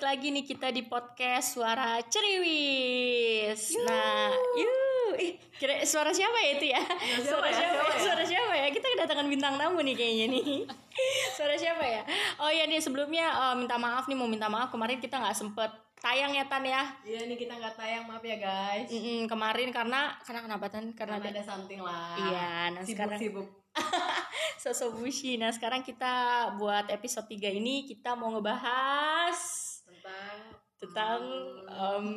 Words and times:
balik 0.00 0.16
lagi 0.16 0.32
nih 0.32 0.44
kita 0.48 0.72
di 0.72 0.80
podcast 0.88 1.60
Suara 1.60 2.00
Ceriwis. 2.08 3.76
Nah, 3.84 4.32
yuk, 4.56 5.12
ih, 5.20 5.36
kira 5.60 5.76
suara 5.84 6.08
siapa 6.08 6.40
ya 6.40 6.56
itu 6.56 6.72
ya? 6.72 6.80
siapa 7.20 7.20
suara 7.20 7.44
ya? 7.44 7.52
siapa? 7.52 7.68
Siapa 7.68 7.84
ya? 7.84 8.00
Suara 8.00 8.24
siapa 8.24 8.52
ya? 8.56 8.66
Kita 8.72 8.86
kedatangan 8.96 9.28
bintang 9.28 9.60
tamu 9.60 9.84
nih 9.84 9.92
kayaknya 9.92 10.26
nih. 10.32 10.64
suara 11.36 11.52
siapa 11.52 11.84
ya? 11.84 12.00
Oh 12.40 12.48
iya 12.48 12.64
nih 12.64 12.80
sebelumnya 12.80 13.28
eh, 13.28 13.54
minta 13.60 13.76
maaf 13.76 14.08
nih 14.08 14.16
mau 14.16 14.24
minta 14.24 14.48
maaf 14.48 14.72
kemarin 14.72 15.04
kita 15.04 15.20
nggak 15.20 15.36
sempet 15.36 15.68
tayang 16.00 16.32
ya 16.32 16.48
Tan 16.48 16.64
ya. 16.64 16.80
Iya 17.04 17.28
nih 17.28 17.36
kita 17.36 17.60
nggak 17.60 17.76
tayang 17.76 18.08
maaf 18.08 18.24
ya 18.24 18.40
guys. 18.40 18.88
Mm-mm, 18.88 19.28
kemarin 19.28 19.68
karena 19.68 20.16
karena 20.24 20.40
kenapa 20.48 20.64
Tan? 20.72 20.96
Karena 20.96 21.20
Karena 21.20 21.28
ada 21.28 21.36
ada 21.36 21.44
something 21.44 21.80
lah. 21.84 22.16
Iya, 22.16 22.50
nah 22.72 22.82
sekarang- 22.88 23.20
sibuk-sibuk. 23.20 23.48
sosok 24.64 24.96
bushi. 24.96 25.36
Nah 25.36 25.52
sekarang 25.52 25.84
kita 25.84 26.12
buat 26.56 26.88
episode 26.88 27.28
3 27.28 27.52
ini 27.60 27.84
kita 27.84 28.16
mau 28.16 28.32
ngebahas 28.32 29.59
tentang 30.00 30.36
tentang 30.80 31.20
em, 31.68 32.08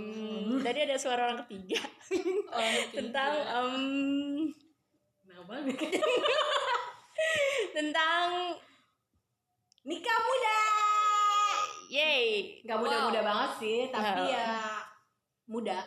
tadi 0.63 0.79
ada 0.87 0.95
suara 0.95 1.27
orang 1.27 1.43
ketiga 1.43 1.83
oh, 2.55 2.79
tentang 2.95 3.31
nih? 5.67 5.75
tentang 7.75 8.55
nikah 9.83 10.19
muda. 10.23 10.59
yay 11.91 12.63
Gak 12.63 12.79
muda-muda 12.79 13.19
banget 13.19 13.51
sih, 13.59 13.79
tapi 13.91 14.31
ya 14.31 14.79
muda. 15.43 15.83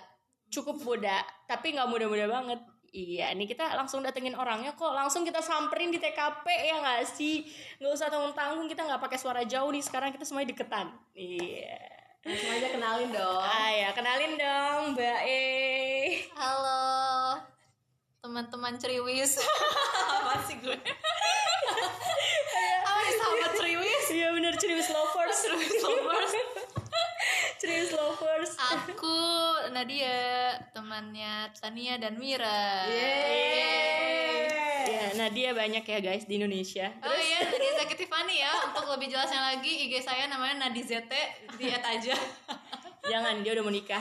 cukup 0.53 0.77
muda 0.85 1.25
tapi 1.49 1.75
nggak 1.75 1.89
muda-muda 1.91 2.29
banget 2.29 2.61
iya 2.97 3.37
ini 3.37 3.45
kita 3.45 3.77
langsung 3.77 4.01
datengin 4.01 4.33
orangnya 4.33 4.73
kok 4.73 4.89
langsung 4.91 5.21
kita 5.21 5.45
samperin 5.45 5.93
di 5.93 6.01
TKP 6.01 6.49
ya 6.49 6.81
nggak 6.81 7.05
sih 7.05 7.45
nggak 7.77 7.93
usah 7.93 8.09
tanggung-tanggung 8.09 8.65
kita 8.67 8.89
nggak 8.89 9.05
pakai 9.05 9.19
suara 9.21 9.45
jauh 9.45 9.69
nih 9.69 9.85
sekarang 9.85 10.09
kita 10.17 10.25
semuanya 10.25 10.57
deketan 10.57 10.89
iya 11.13 11.77
Langsung 12.27 12.51
aja 12.51 12.69
kenalin 12.75 13.15
dong. 13.15 13.39
ah 13.39 13.71
ya 13.71 13.95
kenalin 13.95 14.35
dong 14.35 14.99
Mbak 14.99 15.21
E 15.23 15.45
Halo 16.35 17.39
teman-teman 18.19 18.75
Ceriwis. 18.75 19.39
Apa 20.11 20.43
sih 20.43 20.59
gue? 20.59 20.75
Apa 22.83 22.99
nih 22.99 23.15
sahabat 23.15 23.53
Ceriwis? 23.55 24.07
iya 24.11 24.35
bener 24.35 24.59
Ceriwis 24.59 24.91
lovers 24.91 25.39
Ceriwis 25.39 25.79
lovers. 25.79 26.33
Ceriwis 27.63 27.93
lovers 27.95 28.53
Aku 28.59 29.15
Nadia, 29.77 30.57
temannya 30.73 31.53
Tania 31.53 32.01
dan 32.01 32.17
Mira. 32.17 32.89
Ya, 34.89 35.13
nah 35.21 35.29
dia 35.29 35.53
banyak 35.53 35.85
ya 35.85 35.99
guys 36.01 36.25
di 36.25 36.41
Indonesia. 36.41 36.89
Oh 37.05 37.13
iya, 37.13 37.45
Nadia 37.45 37.85
Zaki 37.85 38.01
Tiffany 38.01 38.41
ya. 38.41 38.73
Untuk 38.73 38.89
lebih 38.89 39.13
jelasnya 39.13 39.53
lagi, 39.53 39.69
IG 39.69 40.01
saya 40.01 40.33
namanya 40.33 40.65
Nadi 40.65 40.81
ZT, 40.81 41.13
di 41.61 41.69
add 41.69 41.85
aja. 41.85 42.17
Jangan, 43.05 43.45
dia 43.45 43.53
udah 43.53 43.65
mau 43.69 43.69
nikah. 43.69 44.01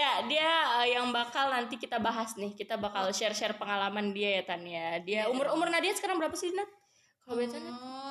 ya, 0.00 0.24
dia 0.24 0.48
eh, 0.80 0.96
yang 0.96 1.12
bakal 1.12 1.52
nanti 1.52 1.76
kita 1.76 2.00
bahas 2.00 2.40
nih. 2.40 2.56
Kita 2.56 2.80
bakal 2.80 3.12
share-share 3.12 3.60
pengalaman 3.60 4.16
dia 4.16 4.40
ya 4.40 4.42
Tania. 4.48 4.96
Dia 5.04 5.28
umur 5.28 5.52
umur 5.52 5.68
Nadia 5.68 5.92
sekarang 5.92 6.16
berapa 6.16 6.32
sih 6.32 6.56
Nat? 6.56 6.72
Kalau 7.28 7.36
biasa 7.36 7.60
Nat? 7.60 7.68
Umur 7.68 8.05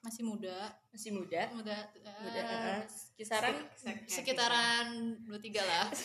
masih 0.00 0.22
muda, 0.24 0.56
masih 0.92 1.10
muda. 1.12 1.42
muda, 1.52 1.76
Muda. 1.92 2.40
eh, 2.40 2.44
eh, 2.44 2.80
Kisaran 3.20 3.56
sekitaran 4.08 4.86
23 5.28 5.60
lah. 5.60 5.86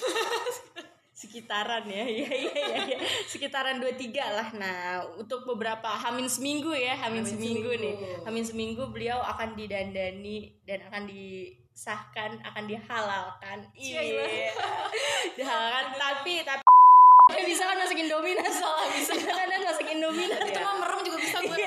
sekitaran 1.16 1.88
ya. 1.88 2.04
Iya 2.04 2.28
iya 2.28 2.52
iya. 2.60 2.78
iya. 2.92 2.98
Sekitaran 3.24 3.80
23 3.80 4.20
lah. 4.36 4.48
Nah, 4.60 5.00
untuk 5.16 5.48
beberapa 5.48 5.88
hamin 5.88 6.28
seminggu 6.28 6.76
ya, 6.76 6.92
hamin, 7.08 7.24
Hamin 7.24 7.32
seminggu, 7.32 7.72
seminggu. 7.72 8.04
nih. 8.04 8.24
Hamin 8.28 8.44
seminggu 8.44 8.84
beliau 8.92 9.24
akan 9.24 9.56
didandani 9.56 10.52
dan 10.68 10.84
akan 10.92 11.08
disahkan, 11.08 12.36
akan 12.44 12.64
dihalalkan. 12.68 13.58
Iya. 13.80 14.04
dihalalkan 15.40 15.86
tapi 15.96 16.44
tapi 16.44 16.64
Eh, 17.26 17.42
bisa 17.42 17.66
kan 17.66 17.74
masukin 17.82 18.06
dominan 18.06 18.46
salah 18.54 18.86
bisa 18.94 19.18
kan 19.18 19.50
masukin 19.50 19.98
dominan 19.98 20.46
Itu 20.46 20.62
mah 20.62 20.78
merem 20.78 21.02
juga 21.10 21.18
bisa 21.18 21.42
gue 21.42 21.58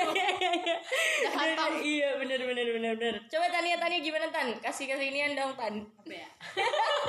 Iya 0.69 0.77
iya 0.77 1.25
iya 1.25 1.29
iya. 1.29 1.55
Udah. 1.57 1.81
Iya 1.81 2.09
benar 2.21 2.39
benar 2.45 2.67
benar 2.75 2.93
benar. 2.99 3.15
Coba 3.25 3.45
Tania 3.49 3.75
Tania 3.81 3.99
gimana 3.99 4.27
Tan? 4.29 4.47
Kasih 4.61 4.85
kasih 4.85 5.07
inian 5.09 5.33
dong 5.33 5.53
Tan. 5.57 5.73
Apa 5.81 6.13
ya? 6.13 6.29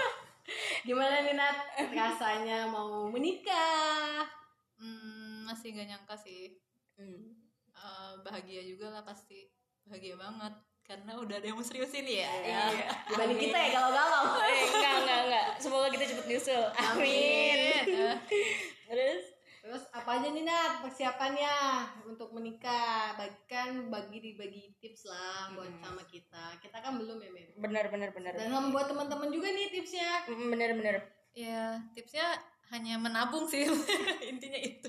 Gimana 0.88 1.22
nih 1.22 1.34
Nat 1.36 1.56
rasanya 1.92 2.66
mau 2.66 3.06
menikah? 3.12 4.26
Hmm, 4.80 5.44
masih 5.44 5.76
gak 5.76 5.86
nyangka 5.92 6.16
sih. 6.16 6.56
Hmm. 6.96 7.36
Eh, 7.76 8.12
bahagia 8.24 8.64
juga 8.64 8.88
lah 8.90 9.02
pasti. 9.04 9.46
Bahagia 9.84 10.16
banget. 10.16 10.52
Karena 10.82 11.14
udah 11.22 11.38
ada 11.38 11.46
yang 11.46 11.54
mau 11.54 11.62
seriusin 11.62 12.02
ya. 12.02 12.26
Iya. 12.42 12.88
Dibanding 13.12 13.38
kita 13.38 13.56
ya 13.56 13.68
galau-galau. 13.78 14.42
Eh, 14.42 14.58
enggak 14.74 14.94
enggak 15.04 15.20
enggak. 15.28 15.48
Semoga 15.62 15.86
kita 15.92 16.04
cepet 16.08 16.26
nyusul. 16.26 16.64
Amin. 16.74 17.58
Eh, 18.90 18.96
Terus 18.96 19.22
Terus 19.60 19.84
apa 19.90 20.16
aja 20.16 20.26
nih 20.26 20.40
Nat 20.40 20.80
persiapannya 20.80 21.52
untuk 22.04 22.32
menikah? 22.32 23.12
Bagikan 23.14 23.86
bagi 23.86 24.18
dibagi 24.18 24.72
tips 24.76 25.04
lah 25.04 25.52
buat 25.52 25.68
sama 25.76 26.00
kita. 26.04 26.56
Kita 26.58 26.80
kan 26.80 26.96
belum 26.96 27.20
ya 27.20 27.28
Mem. 27.28 27.48
benar 27.60 27.86
benar 27.88 28.10
benar. 28.10 28.32
Dan 28.34 28.48
sama 28.48 28.72
buat 28.72 28.88
teman-teman 28.88 29.28
juga 29.28 29.48
nih 29.48 29.68
tipsnya. 29.68 30.24
Benar 30.26 30.70
benar. 30.74 30.94
ya, 31.30 31.76
tipsnya 31.92 32.26
hanya 32.70 32.96
menabung 32.96 33.44
sih. 33.44 33.68
Intinya 34.32 34.58
itu. 34.58 34.88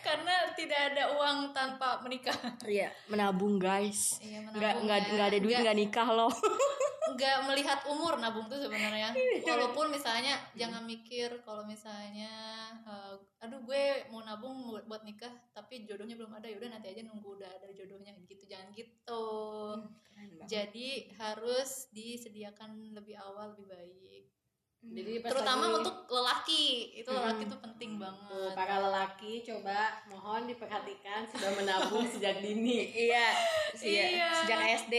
Karena 0.00 0.52
tidak 0.52 0.92
ada 0.92 1.16
uang 1.16 1.50
tanpa 1.50 1.98
menikah. 2.00 2.36
Iya, 2.62 2.92
menabung 3.08 3.56
guys. 3.56 4.20
Iya, 4.20 4.44
Enggak 4.48 4.54
menabung 4.54 4.82
enggak 4.84 5.00
ya. 5.00 5.08
enggak 5.10 5.26
ada 5.26 5.38
duit 5.38 5.50
Nggak- 5.50 5.60
enggak 5.64 5.78
nikah 5.80 6.08
loh. 6.10 6.32
nggak 7.14 7.38
melihat 7.46 7.78
umur 7.86 8.18
nabung 8.18 8.50
tuh 8.50 8.58
sebenarnya. 8.58 9.14
Walaupun 9.46 9.94
misalnya 9.94 10.34
jangan 10.58 10.82
mikir 10.82 11.30
kalau 11.46 11.62
misalnya 11.64 12.30
eh, 12.84 13.14
aduh 13.40 13.62
gue 13.62 14.06
mau 14.10 14.20
nabung 14.26 14.66
buat 14.66 14.84
buat 14.90 15.02
nikah 15.06 15.30
tapi 15.54 15.86
jodohnya 15.86 16.18
belum 16.18 16.34
ada 16.34 16.50
yaudah 16.50 16.74
nanti 16.74 16.90
aja 16.90 17.06
nunggu 17.06 17.40
udah 17.40 17.50
ada 17.50 17.70
jodohnya 17.72 18.12
gitu 18.26 18.44
jangan 18.50 18.68
gitu. 18.74 19.26
Jadi 20.44 21.14
harus 21.16 21.88
disediakan 21.94 22.92
lebih 22.92 23.16
awal 23.16 23.54
lebih 23.56 23.66
baik. 23.70 24.24
Jadi 24.84 25.12
pas 25.24 25.32
terutama 25.32 25.64
lagi- 25.64 25.76
untuk 25.80 25.96
lelaki 26.12 26.64
itu 27.00 27.08
lelaki 27.08 27.42
tuh 27.48 27.56
penting 27.56 27.96
Tuh, 27.96 28.00
banget. 28.04 28.52
Para 28.52 28.76
lelaki 28.84 29.32
coba 29.40 29.78
mohon 30.12 30.44
diperhatikan 30.44 31.24
sudah 31.24 31.50
menabung 31.56 32.04
sejak 32.12 32.44
dini. 32.44 32.92
Iya, 32.92 33.28
iya. 33.80 34.04
Iya. 34.12 34.28
Sejak 34.44 34.60
SD. 34.84 34.94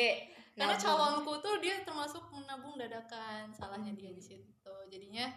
Karena 0.55 0.75
calonku 0.79 1.35
tuh 1.43 1.59
dia 1.59 1.83
termasuk 1.83 2.23
menabung 2.31 2.79
dadakan 2.79 3.51
salahnya 3.51 3.91
dia 3.91 4.16
di 4.16 4.23
situ. 4.23 4.75
Jadinya 4.88 5.27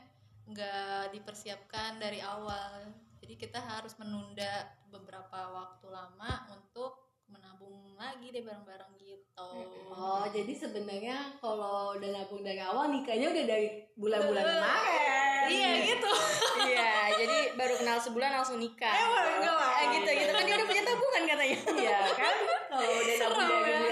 nggak 0.46 1.10
dipersiapkan 1.12 1.98
dari 1.98 2.22
awal. 2.22 2.86
Jadi 3.18 3.34
kita 3.34 3.58
harus 3.58 3.98
menunda 3.98 4.70
beberapa 4.88 5.50
waktu 5.52 5.86
lama 5.90 6.48
untuk 6.54 7.18
menabung 7.28 7.98
lagi 7.98 8.32
deh 8.32 8.40
bareng-bareng 8.40 8.94
gitu. 8.96 9.50
Oh, 9.92 10.24
jadi 10.30 10.52
sebenarnya 10.54 11.36
kalau 11.42 11.98
udah 11.98 12.08
nabung 12.08 12.40
dari 12.40 12.62
awal 12.62 12.88
nikahnya 12.88 13.28
udah 13.28 13.44
dari 13.44 13.68
bulan-bulan 13.98 14.44
kemarin. 14.46 15.46
iya 15.48 15.70
gitu. 15.84 16.12
Iya, 16.58 16.92
jadi 17.20 17.38
baru 17.56 17.74
kenal 17.80 17.98
sebulan 18.00 18.30
langsung 18.32 18.56
nikah. 18.56 18.92
Eh, 18.96 19.84
gitu 19.98 20.08
gitu. 20.08 20.30
Kan 20.32 20.44
dia 20.46 20.56
udah 20.56 20.68
punya 20.68 20.82
tabungan 20.86 21.22
katanya. 21.28 21.58
Iya 21.76 21.98
kan? 22.16 22.36
Kalau 22.70 22.90
udah 22.96 23.16
nabung 23.20 23.44
dari 23.66 23.87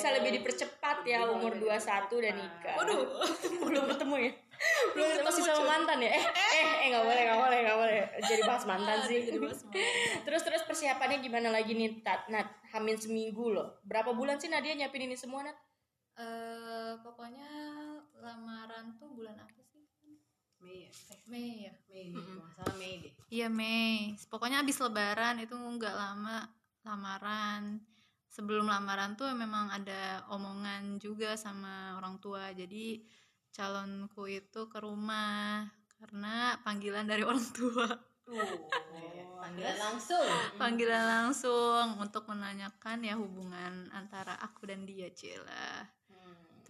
bisa 0.00 0.16
lebih 0.16 0.32
dipercepat 0.40 1.04
ya 1.04 1.28
umur 1.28 1.52
21 1.60 2.24
dan 2.24 2.34
nikah. 2.40 2.74
waduh 2.80 3.04
belum 3.68 3.84
ketemu 3.92 4.16
ya? 4.16 4.32
Belum 4.96 5.08
ketemu 5.12 5.28
masih 5.28 5.42
sama 5.44 5.64
mantan 5.68 5.98
ya? 6.00 6.10
Eh, 6.16 6.24
eh, 6.24 6.72
eh 6.80 6.86
nggak 6.88 7.04
boleh, 7.04 7.22
nggak 7.28 7.40
boleh, 7.44 7.58
nggak 7.68 7.78
boleh. 7.84 8.00
Jadi 8.24 8.42
bahas 8.48 8.64
mantan 8.64 8.98
sih. 9.04 9.20
Terus 10.24 10.42
terus 10.44 10.62
persiapannya 10.64 11.20
gimana 11.20 11.52
lagi 11.52 11.76
nih, 11.76 12.00
Tat? 12.00 12.32
Nat, 12.32 12.48
hamin 12.72 12.96
seminggu 12.96 13.52
loh. 13.52 13.80
Berapa 13.84 14.16
bulan 14.16 14.40
sih 14.40 14.48
Nadia 14.48 14.72
nyiapin 14.72 15.04
ini 15.04 15.16
semua, 15.20 15.44
Nat? 15.44 15.56
Eh, 16.16 16.92
pokoknya 17.04 17.48
lamaran 18.20 18.96
tuh 18.96 19.12
bulan 19.12 19.36
apa 19.36 19.60
sih 19.64 19.80
Mei 20.60 20.84
ya? 20.84 20.92
Eh, 20.92 21.20
Mei 21.28 21.48
ya 21.68 21.72
Mei. 21.88 22.12
Kalau 22.12 22.36
nggak 22.40 22.52
salah 22.56 22.76
Mei 22.76 22.92
deh. 23.00 23.12
Iya 23.32 23.48
Mei. 23.48 24.12
Pokoknya 24.28 24.60
abis 24.64 24.80
Lebaran 24.80 25.40
itu 25.40 25.56
nggak 25.56 25.94
lama 25.96 26.48
lamaran. 26.84 27.80
Sebelum 28.30 28.70
lamaran 28.70 29.18
tuh 29.18 29.26
memang 29.34 29.74
ada 29.74 30.22
omongan 30.30 31.02
juga 31.02 31.34
sama 31.34 31.98
orang 31.98 32.22
tua. 32.22 32.54
Jadi 32.54 33.02
calonku 33.50 34.30
itu 34.30 34.70
ke 34.70 34.78
rumah 34.78 35.66
karena 35.98 36.54
panggilan 36.62 37.10
dari 37.10 37.26
orang 37.30 37.48
tua. 37.50 37.90
Oh, 38.30 38.54
panggilan 39.42 39.76
langsung. 39.82 40.28
Panggilan 40.54 41.04
langsung 41.04 41.98
untuk 41.98 42.30
menanyakan 42.30 43.02
ya 43.02 43.18
hubungan 43.18 43.90
antara 43.90 44.38
aku 44.38 44.70
dan 44.70 44.86
dia, 44.86 45.10
Cila. 45.10 45.90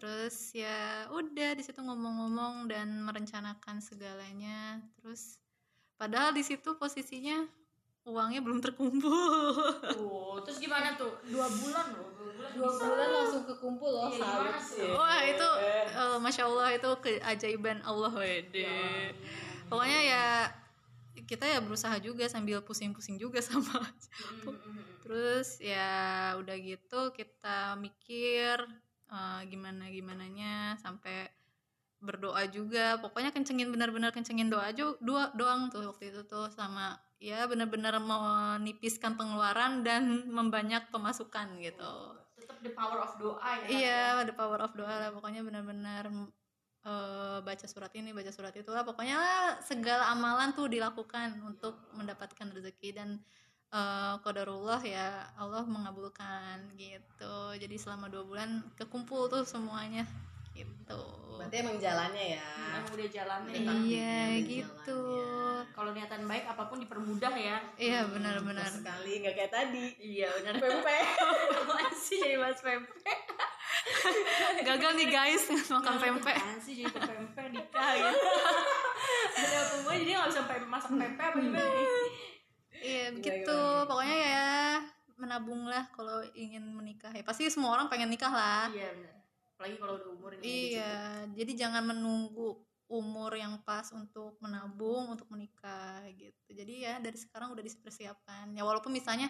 Terus 0.00 0.56
ya 0.56 1.04
udah 1.12 1.52
di 1.52 1.60
situ 1.60 1.76
ngomong-ngomong 1.84 2.72
dan 2.72 3.04
merencanakan 3.04 3.84
segalanya. 3.84 4.80
Terus 4.96 5.36
padahal 6.00 6.32
di 6.32 6.40
situ 6.40 6.80
posisinya 6.80 7.59
uangnya 8.10 8.42
belum 8.42 8.58
terkumpul. 8.58 9.54
Tuh, 9.94 10.42
terus 10.42 10.58
gimana 10.58 10.98
tuh? 10.98 11.14
Dua 11.30 11.46
bulan 11.46 11.86
loh, 11.94 12.10
dua 12.18 12.30
bulan. 12.34 12.50
dua 12.58 12.70
bulan 12.74 13.08
langsung 13.14 13.44
kekumpul 13.46 13.90
loh 13.90 14.10
Iya, 14.10 14.18
gimana 14.18 14.58
sih? 14.58 14.90
Wah 14.90 15.20
itu 15.22 15.48
eh, 15.62 16.18
masya 16.18 16.42
allah 16.50 16.68
itu 16.74 16.90
keajaiban 16.98 17.78
Allah 17.86 18.12
wede. 18.12 18.74
Pokoknya 19.70 20.00
ya 20.02 20.26
kita 21.30 21.46
ya 21.46 21.62
berusaha 21.62 21.94
juga 22.02 22.26
sambil 22.26 22.58
pusing-pusing 22.66 23.14
juga 23.14 23.38
sama 23.46 23.86
terus 25.06 25.62
ya 25.62 26.34
udah 26.38 26.56
gitu 26.58 27.14
kita 27.14 27.78
mikir 27.78 28.58
eh, 29.10 29.40
gimana 29.46 29.86
gimananya 29.90 30.74
sampai 30.82 31.30
berdoa 32.00 32.42
juga. 32.48 32.96
Pokoknya 32.98 33.30
kencengin 33.30 33.68
benar-benar 33.68 34.10
kencengin 34.10 34.48
doa 34.48 34.72
aja 34.72 34.96
dua 35.04 35.30
doang 35.36 35.68
tuh 35.68 35.84
waktu 35.84 36.10
itu 36.10 36.24
tuh 36.26 36.48
sama 36.50 36.96
ya 37.20 37.44
benar-benar 37.44 38.00
menipiskan 38.00 39.12
pengeluaran 39.14 39.84
dan 39.84 40.24
membanyak 40.32 40.88
pemasukan 40.88 41.60
gitu. 41.60 41.94
Tetap 42.40 42.58
the 42.64 42.72
power 42.72 43.04
of 43.04 43.12
doa 43.20 43.52
ya. 43.60 43.68
iya 43.68 44.00
the 44.24 44.32
power 44.32 44.56
of 44.56 44.72
doa 44.72 44.88
lah. 44.88 45.10
Pokoknya 45.12 45.44
benar-benar 45.44 46.08
eh, 46.88 47.38
baca 47.44 47.66
surat 47.68 47.92
ini 47.92 48.16
baca 48.16 48.32
surat 48.32 48.56
itu 48.56 48.72
lah. 48.72 48.88
Pokoknya 48.88 49.20
segala 49.60 50.08
amalan 50.08 50.56
tuh 50.56 50.72
dilakukan 50.72 51.44
untuk 51.44 51.76
mendapatkan 51.92 52.48
rezeki 52.56 52.96
dan 52.96 53.20
eh, 53.68 54.14
qadarullah 54.24 54.80
ya 54.80 55.28
Allah 55.36 55.68
mengabulkan 55.68 56.72
gitu. 56.80 57.36
Jadi 57.60 57.76
selama 57.76 58.08
dua 58.08 58.24
bulan 58.24 58.64
kekumpul 58.80 59.28
tuh 59.28 59.44
semuanya 59.44 60.08
gitu 60.60 61.02
berarti 61.34 61.56
emang 61.58 61.76
jalannya 61.76 62.26
ya 62.34 62.48
Emang 62.70 62.92
udah 62.92 63.08
jalannya. 63.10 63.52
Udah 63.52 63.64
ya. 63.66 63.74
iya 63.82 64.20
gitu 64.40 65.00
jalannya. 65.18 65.68
Kalau 65.70 65.90
niatan 65.90 66.22
baik 66.24 66.44
apa 66.46 66.62
pun 66.64 66.78
dipermudah 66.78 67.32
ya. 67.32 67.56
iya 67.76 68.00
benar-benar 68.04 68.64
sekali 68.66 69.20
nggak 69.20 69.34
kayak 69.34 69.50
tadi 69.50 69.86
Iya 69.96 70.28
benar. 70.38 70.54
pempek 70.56 71.04
Masih 71.70 72.18
jadi 72.18 72.36
mas 72.36 72.60
pempek. 72.60 73.18
gagal 74.62 74.92
nih 74.94 75.08
guys 75.08 75.42
makan 75.66 75.94
pempek 75.96 76.36
sih 76.58 76.74
jadi 76.78 76.92
pempek 76.92 77.46
nikah 77.50 77.90
gitu. 77.94 78.28
Ada 79.32 79.56
apa 79.58 79.74
gue 79.80 79.94
jadi 79.98 80.10
nggak 80.14 80.28
bisa 80.28 80.40
masak 80.66 80.90
pempek 80.90 81.18
apa 81.18 81.36
gimana 81.36 81.66
nih? 81.66 81.88
iya 82.80 83.04
begitu 83.10 83.58
pokoknya 83.84 84.18
ya 84.26 84.50
menabung 85.14 85.66
lah 85.66 85.84
kalau 85.90 86.24
ingin 86.32 86.64
menikah 86.66 87.10
ya 87.10 87.20
pasti 87.20 87.44
semua 87.46 87.74
orang 87.74 87.88
pengen 87.88 88.08
nikah 88.08 88.30
lah 88.30 88.68
Iya 88.70 88.88
benar. 88.90 89.19
Apalagi 89.60 89.76
kalau 89.76 89.94
udah 90.00 90.08
umur 90.16 90.30
ini. 90.40 90.72
Iya, 90.72 91.28
jadi 91.36 91.52
jangan 91.52 91.84
menunggu 91.84 92.64
umur 92.88 93.36
yang 93.36 93.60
pas 93.60 93.84
untuk 93.92 94.40
menabung 94.40 95.12
untuk 95.12 95.28
menikah 95.28 96.00
gitu. 96.16 96.48
Jadi 96.48 96.88
ya 96.88 96.96
dari 96.96 97.20
sekarang 97.20 97.52
udah 97.52 97.60
dipersiapkan. 97.60 98.56
Ya 98.56 98.64
walaupun 98.64 98.88
misalnya 98.88 99.28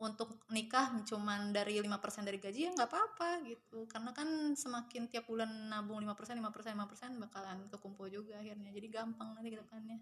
untuk 0.00 0.40
nikah 0.48 0.96
cuman 1.04 1.52
dari 1.52 1.76
5% 1.84 2.24
dari 2.24 2.40
gaji 2.40 2.66
ya 2.66 2.70
nggak 2.72 2.88
apa-apa 2.88 3.44
gitu. 3.44 3.84
Karena 3.84 4.16
kan 4.16 4.56
semakin 4.56 5.12
tiap 5.12 5.28
bulan 5.28 5.68
nabung 5.68 6.00
5%, 6.00 6.08
5%, 6.40 6.72
5% 6.72 7.20
bakalan 7.28 7.68
kekumpul 7.68 8.08
juga 8.08 8.40
akhirnya. 8.40 8.72
Jadi 8.72 8.88
gampang 8.88 9.36
nanti 9.36 9.52
ke 9.52 9.60
depannya. 9.60 10.00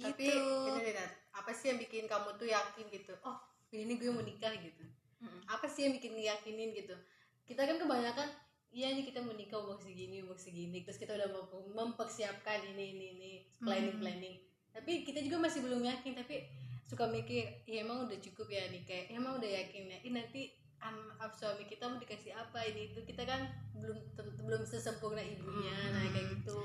tapi 0.00 0.32
Gitu. 0.32 0.40
ini 0.72 0.96
Nat, 0.96 1.12
apa 1.36 1.52
sih 1.52 1.68
yang 1.68 1.76
bikin 1.76 2.08
kamu 2.08 2.32
tuh 2.40 2.48
yakin 2.48 2.88
gitu 2.88 3.12
oh 3.20 3.36
ini 3.76 4.00
gue 4.00 4.08
mau 4.08 4.24
nikah 4.24 4.48
gitu 4.56 4.84
Mm-mm. 5.20 5.44
apa 5.44 5.68
sih 5.68 5.84
yang 5.84 5.92
bikin 5.92 6.16
yakinin 6.16 6.72
gitu 6.72 6.96
kita 7.44 7.68
kan 7.68 7.76
kebanyakan 7.76 8.28
iya 8.70 8.94
nih 8.94 9.04
kita 9.06 9.22
mau 9.22 9.34
nikah 9.34 9.58
umur 9.58 9.78
segini 9.78 10.22
umur 10.22 10.38
segini. 10.38 10.82
Terus 10.86 10.98
kita 10.98 11.18
udah 11.18 11.28
mau 11.30 11.44
mempersiapkan 11.74 12.62
ini 12.74 12.96
ini 12.96 13.06
ini 13.18 13.30
planning 13.58 13.98
planning. 13.98 14.36
Tapi 14.70 15.02
kita 15.02 15.20
juga 15.26 15.42
masih 15.42 15.60
belum 15.66 15.82
yakin. 15.82 16.14
Tapi 16.14 16.46
suka 16.86 17.06
mikir 17.10 17.66
ya 17.66 17.86
emang 17.86 18.06
udah 18.06 18.18
cukup 18.18 18.50
ya 18.50 18.66
nikah? 18.70 19.10
Emang 19.10 19.38
udah 19.38 19.50
yakin 19.50 19.90
ya? 19.90 19.98
Ini 20.06 20.14
nanti 20.14 20.50
am, 20.80 20.96
am- 21.18 21.34
suami 21.34 21.66
kita 21.66 21.90
mau 21.90 21.98
dikasih 21.98 22.34
apa 22.34 22.62
ini? 22.66 22.94
Itu 22.94 23.02
kita 23.02 23.26
kan 23.26 23.50
belum 23.74 23.98
belum 24.46 24.62
sesempurna 24.66 25.22
ibunya. 25.22 25.74
Nah 25.90 26.06
kayak 26.14 26.26
gitu. 26.38 26.58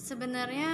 Sebenarnya 0.00 0.72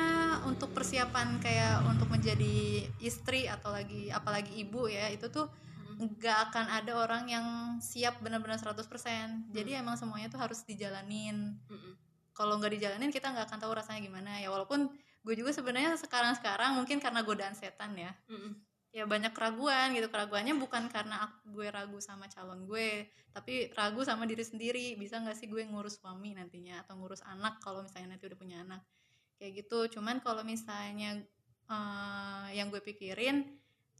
untuk 0.48 0.72
persiapan 0.72 1.36
kayak 1.42 1.84
untuk 1.84 2.08
menjadi 2.08 2.86
istri 3.02 3.44
atau 3.44 3.74
lagi 3.74 4.08
apalagi 4.08 4.56
ibu 4.62 4.88
ya 4.88 5.10
itu 5.12 5.28
tuh 5.28 5.50
nggak 5.98 6.38
akan 6.50 6.66
ada 6.70 6.92
orang 6.94 7.26
yang 7.26 7.46
siap 7.82 8.22
benar-benar 8.22 8.62
100% 8.62 9.50
jadi 9.50 9.82
emang 9.82 9.98
semuanya 9.98 10.30
tuh 10.30 10.38
harus 10.38 10.62
dijalanin. 10.62 11.58
Mm-mm. 11.66 11.94
kalau 12.32 12.54
nggak 12.62 12.70
dijalanin 12.78 13.10
kita 13.10 13.34
nggak 13.34 13.50
akan 13.50 13.58
tahu 13.58 13.74
rasanya 13.74 13.98
gimana. 13.98 14.38
Ya 14.38 14.46
walaupun 14.54 14.86
gue 15.26 15.34
juga 15.34 15.50
sebenarnya 15.50 15.98
sekarang-sekarang 15.98 16.78
mungkin 16.78 17.02
karena 17.02 17.26
godaan 17.26 17.58
setan 17.58 17.98
ya. 17.98 18.14
Mm-mm. 18.30 18.54
ya 18.94 19.04
banyak 19.10 19.34
keraguan 19.34 19.90
gitu. 19.98 20.06
Keraguannya 20.06 20.54
bukan 20.54 20.86
karena 20.86 21.26
ak- 21.26 21.42
gue 21.50 21.66
ragu 21.66 21.98
sama 21.98 22.30
calon 22.30 22.62
gue 22.70 23.10
tapi 23.34 23.74
ragu 23.74 24.06
sama 24.06 24.22
diri 24.22 24.46
sendiri. 24.46 24.94
Bisa 24.94 25.18
nggak 25.18 25.34
sih 25.34 25.50
gue 25.50 25.66
ngurus 25.66 25.98
suami 25.98 26.38
nantinya 26.38 26.86
atau 26.86 26.94
ngurus 26.94 27.26
anak 27.26 27.58
kalau 27.58 27.82
misalnya 27.82 28.14
nanti 28.14 28.30
udah 28.30 28.38
punya 28.38 28.62
anak? 28.62 28.86
Kayak 29.34 29.66
gitu. 29.66 29.98
Cuman 29.98 30.22
kalau 30.22 30.46
misalnya 30.46 31.18
eh, 31.66 32.46
yang 32.54 32.70
gue 32.70 32.78
pikirin 32.78 33.42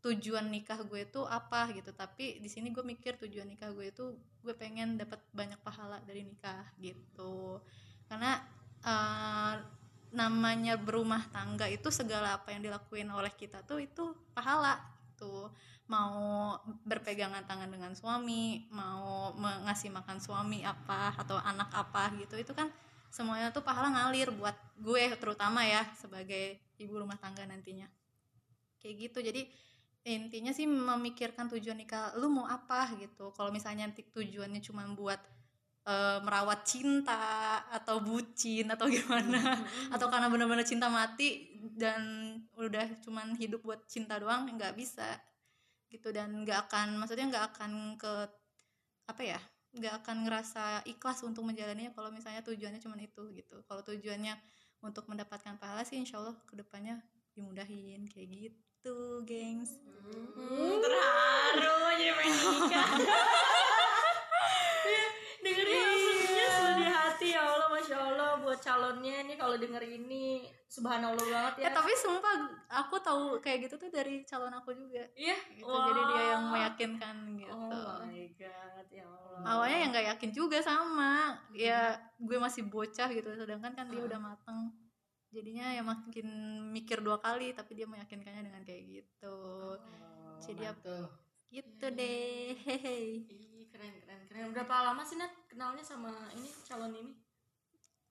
tujuan 0.04 0.46
nikah 0.46 0.78
gue 0.86 1.04
itu 1.04 1.20
apa 1.26 1.70
gitu. 1.74 1.90
Tapi 1.90 2.38
di 2.38 2.48
sini 2.50 2.70
gue 2.70 2.82
mikir 2.82 3.18
tujuan 3.18 3.46
nikah 3.46 3.74
gue 3.74 3.90
itu 3.90 4.14
gue 4.42 4.54
pengen 4.54 4.96
dapat 4.98 5.18
banyak 5.34 5.58
pahala 5.62 5.98
dari 6.06 6.22
nikah 6.22 6.64
gitu. 6.78 7.58
Karena 8.06 8.38
eh, 8.82 9.54
namanya 10.08 10.80
berumah 10.80 11.28
tangga 11.28 11.68
itu 11.68 11.92
segala 11.92 12.40
apa 12.40 12.54
yang 12.56 12.64
dilakuin 12.64 13.12
oleh 13.12 13.32
kita 13.36 13.60
tuh 13.66 13.84
itu 13.84 14.16
pahala 14.32 14.80
tuh 15.20 15.52
mau 15.88 16.56
berpegangan 16.84 17.44
tangan 17.44 17.68
dengan 17.68 17.92
suami 17.92 18.68
mau 18.72 19.36
ngasih 19.36 19.92
makan 19.92 20.20
suami 20.20 20.64
apa 20.64 21.16
atau 21.16 21.36
anak 21.40 21.68
apa 21.76 22.12
gitu 22.20 22.40
itu 22.40 22.52
kan 22.56 22.72
semuanya 23.08 23.52
tuh 23.52 23.64
pahala 23.64 23.92
ngalir 23.92 24.32
buat 24.32 24.56
gue 24.80 25.12
terutama 25.16 25.64
ya 25.64 25.84
sebagai 25.96 26.60
ibu 26.78 26.94
rumah 26.94 27.18
tangga 27.18 27.44
nantinya. 27.44 27.86
Kayak 28.78 29.10
gitu. 29.10 29.18
Jadi 29.26 29.42
intinya 30.06 30.52
sih 30.54 30.64
memikirkan 30.64 31.50
tujuan 31.52 31.78
nikah 31.78 32.14
lu 32.16 32.30
mau 32.30 32.46
apa? 32.48 32.90
gitu. 32.96 33.34
Kalau 33.34 33.50
misalnya 33.50 33.88
nanti 33.88 34.06
tujuannya 34.08 34.60
cuma 34.62 34.86
buat 34.94 35.20
eh, 35.88 36.18
merawat 36.22 36.64
cinta 36.64 37.62
atau 37.72 38.00
bucin 38.02 38.68
atau 38.70 38.86
gimana 38.94 39.58
atau 39.94 40.06
karena 40.12 40.28
benar-benar 40.30 40.66
cinta 40.66 40.86
mati 40.92 41.58
dan 41.74 42.34
udah 42.56 43.00
cuman 43.04 43.34
hidup 43.36 43.60
buat 43.64 43.84
cinta 43.90 44.16
doang 44.20 44.48
nggak 44.54 44.74
bisa 44.78 45.18
gitu. 45.92 46.12
Dan 46.14 46.44
nggak 46.44 46.68
akan 46.68 47.00
maksudnya 47.00 47.26
nggak 47.28 47.44
akan 47.54 47.72
ke 48.00 48.12
apa 49.08 49.22
ya 49.24 49.40
nggak 49.68 50.04
akan 50.04 50.16
ngerasa 50.24 50.64
ikhlas 50.88 51.20
untuk 51.24 51.44
menjalaninya 51.44 51.92
kalau 51.92 52.08
misalnya 52.08 52.40
tujuannya 52.44 52.80
cuma 52.80 52.96
itu 53.00 53.22
gitu. 53.36 53.60
Kalau 53.68 53.82
tujuannya 53.84 54.34
untuk 54.82 55.10
mendapatkan 55.10 55.58
pahala 55.58 55.82
sih 55.82 55.98
insya 55.98 56.22
Allah 56.22 56.36
ke 56.46 56.54
depannya 56.54 57.02
dimudahin 57.34 58.06
kayak 58.06 58.28
gitu 58.30 58.67
gengs. 59.28 59.76
Hmm, 60.38 60.80
terharu 60.80 61.76
jadi 62.00 62.12
pengen 62.16 62.34
nikah. 62.38 62.88
dengernya 65.44 65.80
langsungnya 65.84 66.46
sedih 66.48 66.90
hati. 66.90 67.26
Ya 67.36 67.42
Allah 67.44 67.68
masya 67.68 67.96
Allah 68.00 68.30
buat 68.40 68.58
calonnya 68.62 69.16
nih 69.28 69.36
kalau 69.36 69.56
denger 69.60 69.82
ini. 69.84 70.48
Subhanallah 70.68 71.24
banget 71.24 71.54
ya. 71.64 71.68
ya 71.68 71.70
tapi 71.72 71.92
sumpah 71.96 72.34
aku 72.68 73.00
tahu 73.00 73.40
kayak 73.40 73.68
gitu 73.68 73.80
tuh 73.80 73.88
dari 73.88 74.24
calon 74.28 74.52
aku 74.52 74.76
juga. 74.76 75.00
Iya. 75.16 75.36
gitu 75.56 75.64
jadi 75.68 76.02
dia 76.12 76.22
yang 76.36 76.44
meyakinkan 76.52 77.16
gitu. 77.40 77.52
Oh 77.52 78.04
my 78.04 78.24
god 78.36 78.86
ya 78.92 79.04
Allah. 79.08 79.40
awalnya 79.48 79.78
yang 79.80 79.90
nggak 79.92 80.08
yakin 80.16 80.30
juga 80.32 80.58
sama. 80.60 81.40
Ya 81.56 81.96
gue 82.20 82.36
masih 82.36 82.68
bocah 82.68 83.08
gitu 83.12 83.28
sedangkan 83.32 83.72
kan 83.76 83.88
dia 83.88 84.04
udah 84.04 84.20
mateng 84.20 84.87
jadinya 85.28 85.70
ya 85.70 85.82
makin 85.84 86.28
mikir 86.72 87.04
dua 87.04 87.20
kali 87.20 87.52
tapi 87.52 87.76
dia 87.76 87.84
meyakinkannya 87.84 88.48
dengan 88.48 88.62
kayak 88.64 88.82
gitu 88.88 89.36
Oh, 89.76 90.40
Jadi 90.40 90.64
apa- 90.64 91.10
gitu 91.48 91.86
deh 91.90 92.54
hehe 92.56 92.98
Ih, 93.34 93.64
keren 93.68 93.92
keren 94.00 94.20
keren. 94.28 94.52
Berapa 94.52 94.92
lama 94.92 95.02
sih 95.02 95.16
Nat 95.16 95.32
kenalnya 95.48 95.82
sama 95.82 96.12
ini 96.32 96.48
calon 96.64 96.92
ini? 96.92 97.12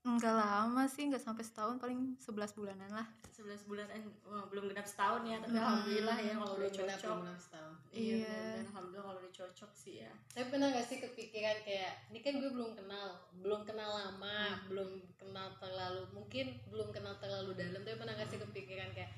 Nggak 0.10 0.32
lama 0.34 0.84
sih 0.86 1.04
nggak 1.06 1.20
sampai 1.20 1.44
setahun 1.44 1.76
paling 1.78 2.16
11 2.18 2.32
bulanan 2.54 2.88
lah 2.90 3.08
11 3.30 3.66
bulan 3.66 3.86
eh, 3.90 4.02
wah, 4.24 4.48
belum 4.48 4.66
genap 4.68 4.84
setahun 4.84 5.22
ya 5.22 5.38
tapi 5.38 5.52
Hmm. 5.52 5.62
alhamdulillah 5.62 6.18
ya 6.18 6.34
kalau 6.34 6.54
udah 6.56 6.70
genap, 6.70 6.98
cocok 6.98 7.06
belum 7.06 7.22
genap 7.22 7.40
setahun. 7.40 7.74
iya 7.92 8.02
Iya. 8.02 8.26
benar-benar 8.26 8.66
alhamdulillah 8.66 9.04
kalau 9.04 9.20
udah 9.20 9.34
cocok 9.36 9.72
sih 9.74 9.94
ya 10.00 10.12
Tapi 10.32 10.46
pernah 10.48 10.68
gak 10.70 10.86
sih 10.86 10.98
kepikiran 11.00 11.58
kayak 11.62 11.94
ini 12.08 12.20
kan 12.20 12.34
gue 12.38 12.50
belum 12.50 12.72
kenal, 12.74 13.08
belum 13.38 13.62
kenal 13.64 13.90
lama, 13.92 14.40
belum 14.66 14.90
kenal 15.16 15.48
terlalu 15.58 16.04
mungkin 16.12 16.46
belum 16.68 16.90
kenal 16.90 17.14
terlalu 17.18 17.52
dalam. 17.54 17.82
Tapi 17.82 17.96
pernah 17.96 18.14
gak 18.14 18.28
sih 18.28 18.40
kepikiran 18.40 18.90
kayak 18.92 19.12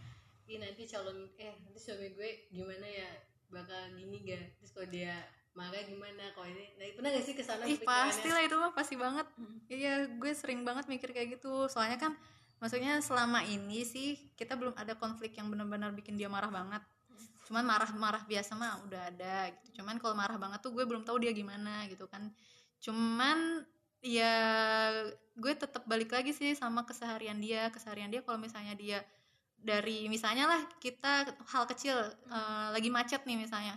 ini 0.46 0.58
nanti 0.60 0.84
calon 0.84 1.30
eh 1.36 1.54
nanti 1.56 1.78
suami 1.78 2.10
gue 2.12 2.30
gimana 2.50 2.84
ya 2.84 3.10
bakal 3.48 3.94
gini 3.94 4.26
gak? 4.26 4.58
Terus 4.58 4.72
kalau 4.74 4.88
dia 4.90 5.16
marah 5.58 5.82
gimana? 5.86 6.24
Kalau 6.34 6.48
ini, 6.48 6.66
nah, 6.78 6.86
pernah 6.94 7.10
gak 7.16 7.26
sih 7.26 7.36
ke 7.36 7.44
sana 7.44 7.64
ih 7.66 7.80
pasti 7.82 8.30
lah 8.30 8.42
itu 8.46 8.56
mah 8.56 8.72
pasti 8.74 8.96
banget. 8.96 9.28
Iya 9.70 10.08
gue 10.10 10.32
sering 10.34 10.62
banget 10.64 10.86
mikir 10.86 11.10
kayak 11.12 11.40
gitu. 11.40 11.66
Soalnya 11.72 11.98
kan 11.98 12.14
maksudnya 12.60 13.00
selama 13.00 13.42
ini 13.46 13.88
sih 13.88 14.18
kita 14.36 14.60
belum 14.60 14.76
ada 14.76 14.96
konflik 15.00 15.36
yang 15.40 15.48
benar-benar 15.50 15.94
bikin 15.96 16.16
dia 16.16 16.30
marah 16.32 16.52
banget. 16.52 16.84
Cuman 17.50 17.66
marah-marah 17.66 18.24
biasa 18.30 18.54
mah 18.54 18.82
udah 18.86 19.02
ada 19.10 19.50
gitu. 19.54 19.82
Cuman 19.82 19.98
kalau 19.98 20.14
marah 20.14 20.38
banget 20.38 20.60
tuh 20.62 20.72
gue 20.76 20.86
belum 20.86 21.02
tahu 21.02 21.24
dia 21.24 21.34
gimana 21.34 21.90
gitu 21.90 22.06
kan. 22.06 22.30
Cuman 22.80 23.66
ya 24.00 24.36
gue 25.36 25.54
tetap 25.58 25.84
balik 25.90 26.14
lagi 26.14 26.32
sih 26.32 26.54
sama 26.54 26.86
keseharian 26.86 27.42
dia. 27.42 27.74
Keseharian 27.74 28.14
dia 28.14 28.22
kalau 28.22 28.38
misalnya 28.38 28.78
dia 28.78 29.02
dari 29.60 30.08
misalnya 30.08 30.48
lah 30.48 30.62
kita 30.80 31.36
hal 31.52 31.68
kecil 31.68 32.00
eh, 32.32 32.68
lagi 32.72 32.88
macet 32.88 33.28
nih 33.28 33.36
misalnya 33.36 33.76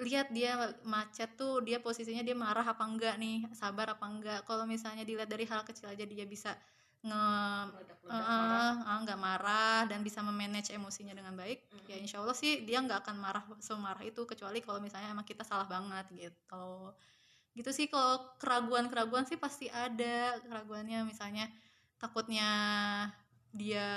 lihat 0.00 0.32
dia 0.32 0.56
macet 0.82 1.36
tuh 1.36 1.60
dia 1.60 1.76
posisinya 1.76 2.24
dia 2.24 2.32
marah 2.32 2.64
apa 2.64 2.84
enggak 2.88 3.20
nih 3.20 3.44
sabar 3.52 3.92
apa 3.92 4.04
enggak. 4.08 4.40
Kalau 4.48 4.64
misalnya 4.64 5.04
dilihat 5.04 5.28
dari 5.28 5.44
hal 5.44 5.60
kecil 5.68 5.92
aja 5.92 6.04
dia 6.08 6.24
bisa 6.24 6.56
nge 7.00 7.16
eh, 7.16 8.12
marah. 8.12 8.76
ah, 8.84 8.98
nggak 9.04 9.20
marah 9.20 9.80
dan 9.88 10.04
bisa 10.04 10.20
memanage 10.20 10.68
emosinya 10.76 11.16
dengan 11.16 11.32
baik 11.32 11.64
ya 11.88 11.96
insya 11.96 12.20
Allah 12.20 12.36
sih 12.36 12.60
dia 12.68 12.76
nggak 12.84 13.08
akan 13.08 13.16
marah 13.16 13.40
semarah 13.56 14.04
itu 14.04 14.28
kecuali 14.28 14.60
kalau 14.60 14.84
misalnya 14.84 15.08
emang 15.08 15.24
kita 15.24 15.44
salah 15.44 15.64
banget 15.68 16.08
gitu. 16.12 16.92
Gitu 17.56 17.70
sih 17.72 17.86
kalau 17.88 18.36
keraguan 18.36 18.88
keraguan 18.88 19.24
sih 19.28 19.36
pasti 19.40 19.68
ada. 19.68 20.38
Keraguannya 20.44 21.04
misalnya 21.04 21.48
takutnya 22.00 22.48
dia 23.50 23.88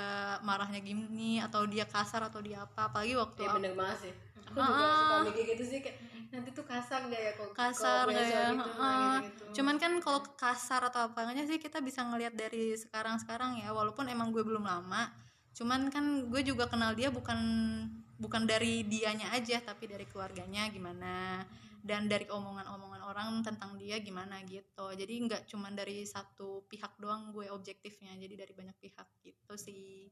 marahnya 0.42 0.82
gini 0.82 1.38
atau 1.38 1.70
dia 1.70 1.86
kasar 1.86 2.26
atau 2.26 2.42
dia 2.42 2.66
apa 2.66 2.90
apalagi 2.90 3.14
waktu 3.14 3.46
Iya 3.46 3.54
bener 3.54 3.74
banget 3.78 3.98
sih 4.10 4.14
aku 4.48 4.58
juga 4.58 4.84
Ah. 4.84 4.98
suka 4.98 5.18
mikir 5.32 5.46
gitu 5.56 5.64
sih 5.66 5.80
kayak 5.80 5.98
nanti 6.34 6.50
tuh 6.50 6.66
kasar 6.66 7.06
gak 7.14 7.22
ya 7.22 7.32
kalau 7.38 7.52
kasar 7.54 8.06
suami 8.10 8.18
tuh, 8.18 8.74
heeh. 8.74 8.82
kayak 8.82 9.22
gitu. 9.30 9.44
cuman 9.62 9.76
kan 9.78 9.94
kalau 10.02 10.20
kasar 10.34 10.82
atau 10.90 11.02
apanya 11.06 11.46
sih 11.46 11.62
kita 11.62 11.78
bisa 11.78 12.02
ngelihat 12.02 12.34
dari 12.34 12.74
sekarang 12.74 13.22
sekarang 13.22 13.62
ya 13.62 13.70
walaupun 13.70 14.10
emang 14.10 14.34
gue 14.34 14.42
belum 14.42 14.66
lama 14.66 15.14
cuman 15.54 15.94
kan 15.94 16.26
gue 16.34 16.42
juga 16.42 16.66
kenal 16.66 16.98
dia 16.98 17.14
bukan 17.14 17.38
bukan 18.18 18.50
dari 18.50 18.82
dianya 18.90 19.30
aja 19.38 19.62
tapi 19.62 19.86
dari 19.86 20.10
keluarganya 20.10 20.66
gimana 20.74 21.46
dan 21.84 22.08
dari 22.10 22.26
omongan-omongan 22.26 23.02
orang 23.06 23.30
tentang 23.46 23.78
dia 23.78 24.00
gimana 24.02 24.42
gitu 24.48 24.90
jadi 24.96 25.14
nggak 25.30 25.42
cuman 25.46 25.78
dari 25.78 26.02
satu 26.08 26.66
pihak 26.66 26.98
doang 26.98 27.30
gue 27.30 27.52
objektifnya 27.54 28.16
jadi 28.18 28.48
dari 28.48 28.54
banyak 28.56 28.78
pihak 28.82 29.06
gitu 29.22 29.54
sih 29.54 30.10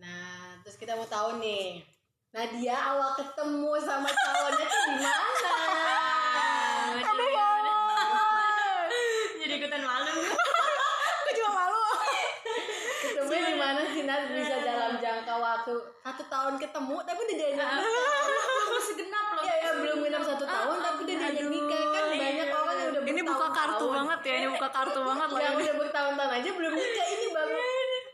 nah 0.00 0.56
terus 0.64 0.80
kita 0.80 0.96
mau 0.96 1.04
tahu 1.04 1.42
nih 1.42 1.84
Nadia 2.32 2.72
awal 2.74 3.12
ketemu 3.12 3.76
sama 3.78 4.08
cowoknya 4.08 4.64
tuh 4.64 4.80
di 4.88 4.96
mana? 4.98 5.52
jadi 9.36 9.54
ikutan 9.54 9.82
malu. 9.82 10.16
Gue 11.22 11.32
juga 11.34 11.50
malu. 11.52 11.76
Ketemu 13.04 13.28
di 13.36 13.54
mana 13.54 13.80
sih 13.84 14.02
Nat? 14.02 14.32
Bisa 14.32 14.56
dalam 14.58 14.96
jangka 14.96 15.34
waktu 15.36 15.74
satu 16.00 16.24
tahun 16.26 16.54
ketemu 16.56 16.96
tapi 17.04 17.20
udah 17.20 17.36
diajak 17.36 17.60
Ah. 17.62 17.76
nikah. 17.76 18.12
Masih 18.72 18.94
genap 18.96 19.26
loh. 19.30 19.44
Ya 19.44 19.54
ya 19.58 19.70
belum 19.76 19.98
genap 20.00 20.22
satu 20.24 20.44
tahun 20.46 20.76
tapi 20.78 20.98
udah 21.04 21.16
diajak 21.18 21.46
nikah. 21.46 21.82
Kan 21.84 22.04
banyak 22.10 22.48
orang 22.50 22.76
yang 22.78 22.90
udah 22.92 23.02
ini 23.04 23.22
buka 23.22 23.46
kartu 23.50 23.84
banget 23.86 24.20
ya 24.22 24.34
ini 24.34 24.48
buka 24.50 24.68
kartu 24.70 25.00
banget 25.04 25.28
loh. 25.28 25.36
yang 25.38 25.54
udah 25.54 25.74
bertahun-tahun 25.78 26.32
aja 26.32 26.48
belum 26.50 26.72
nikah. 26.72 27.06
Ini 27.06 27.26
baru 27.30 27.56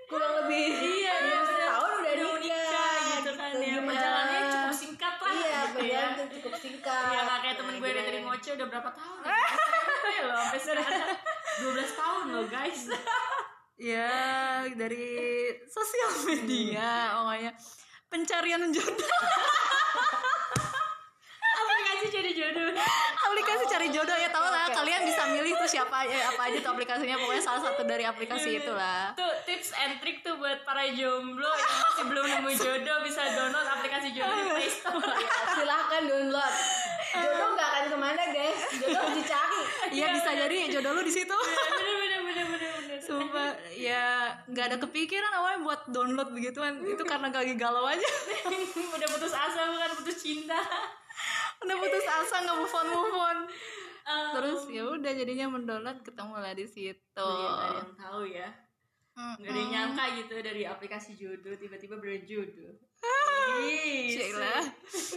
kurang 0.09 0.33
lebih 0.43 0.67
Iya, 0.75 1.13
belum 1.21 1.39
udah- 1.39 1.53
setahun 1.55 1.91
udah 1.93 2.01
udah 2.09 2.15
nikah, 2.17 2.41
nikah 2.41 2.97
gitu 3.13 3.31
kan 3.37 3.51
ya 3.53 3.61
Gimana? 3.69 3.87
perjalanannya 3.87 4.41
cukup 4.49 4.73
singkat 4.75 5.15
lah 5.15 5.29
iya 5.31 5.61
gitu 5.69 5.81
ya 5.85 6.01
perjalanan 6.09 6.27
tuh 6.33 6.41
cukup 6.89 7.05
singkat 7.05 7.13
ya 7.13 7.23
nggak 7.29 7.41
kayak 7.45 7.57
temen 7.61 7.75
gue 7.77 7.91
dari 7.93 8.19
Ngoce 8.25 8.51
udah 8.57 8.67
berapa 8.67 8.91
tahun? 8.97 9.21
Ya 10.09 10.23
loh 10.25 10.37
sampai 10.41 10.61
sekarang. 10.61 10.87
12 11.59 12.01
tahun 12.01 12.25
loh 12.33 12.47
guys. 12.49 12.83
Ya 13.79 14.11
dari 14.75 15.07
sosial 15.71 16.11
media 16.27 17.15
pokoknya 17.15 17.53
pencarian 18.09 18.63
jodoh. 18.73 19.11
Aplikasi 21.39 22.07
jadi 22.11 22.31
jodoh. 22.35 22.71
Aplikasi 23.29 23.65
cari 23.71 23.89
jodoh 23.95 24.17
ya 24.19 24.31
tau 24.35 24.47
lah 24.49 24.67
Oke, 24.67 24.75
kalian 24.83 25.03
bisa 25.07 25.23
milih 25.31 25.53
tuh 25.59 25.69
siapa 25.69 26.07
eh, 26.11 26.25
apa 26.25 26.51
aja 26.51 26.59
tuh 26.59 26.71
aplikasinya. 26.75 27.17
Pokoknya 27.23 27.43
salah 27.45 27.63
satu 27.71 27.83
dari 27.87 28.03
aplikasi 28.03 28.59
itulah. 28.63 29.15
Tuh 29.15 29.35
tips 29.49 29.73
and 29.81 29.97
trick 30.05 30.21
tuh 30.21 30.37
buat 30.37 30.61
para 30.69 30.85
jomblo 30.93 31.49
yang 31.49 31.73
masih 31.73 32.05
belum 32.05 32.25
nemu 32.29 32.51
jodoh 32.53 33.01
bisa 33.01 33.25
download 33.33 33.65
aplikasi 33.65 34.13
jodoh 34.13 34.37
di 34.45 34.53
Play 34.53 34.69
Store. 34.69 35.01
Ya, 35.01 35.33
silahkan 35.57 36.03
download. 36.05 36.55
Jodoh 37.17 37.49
nggak 37.57 37.69
akan 37.73 37.85
ke 37.89 37.97
mana 37.97 38.23
guys. 38.29 38.61
Jodoh 38.77 39.01
harus 39.01 39.17
dicari. 39.17 39.61
Iya 39.97 40.07
bisa 40.13 40.31
jadi 40.37 40.57
jodoh 40.69 40.93
lu 40.93 41.01
di 41.01 41.13
situ. 41.17 41.33
Bener 41.33 41.97
bener 41.97 42.21
bener 42.21 42.45
bener 42.45 42.71
bener. 42.77 42.99
Sumpah 43.01 43.57
ya 43.73 44.37
nggak 44.53 44.65
ada 44.69 44.77
kepikiran 44.85 45.33
awalnya 45.41 45.65
buat 45.65 45.81
download 45.89 46.29
begituan. 46.37 46.85
Itu 46.85 47.09
karena 47.09 47.33
lagi 47.33 47.57
galau 47.57 47.89
aja. 47.89 48.05
Udah 49.01 49.09
putus 49.17 49.33
asa 49.33 49.61
bukan 49.73 49.91
putus 49.97 50.17
cinta. 50.21 50.61
Udah 51.65 51.77
putus 51.81 52.05
asa 52.05 52.45
nggak 52.45 52.57
move 52.61 52.75
on 52.77 52.87
move 52.93 53.17
on. 53.17 53.39
Eh, 54.09 54.29
terus 54.33 54.61
ya 54.73 54.89
udah 54.89 55.13
jadinya 55.13 55.53
mendownload 55.53 56.01
ketemu 56.01 56.37
lah 56.41 56.53
di 56.57 56.65
situ. 56.65 56.97
Iya, 57.17 57.49
nggak 57.49 57.65
ada 57.65 57.77
yang 57.77 57.93
tahu 57.97 58.23
ya 58.29 58.49
Ada 59.19 59.51
yang 59.51 59.69
nyangka 59.69 60.05
gitu 60.17 60.35
dari 60.39 60.63
aplikasi 60.63 61.13
jodoh 61.13 61.51
tiba-tiba 61.53 61.99
berjodoh 61.99 62.71
Ih, 63.59 64.13
Cila. 64.13 64.61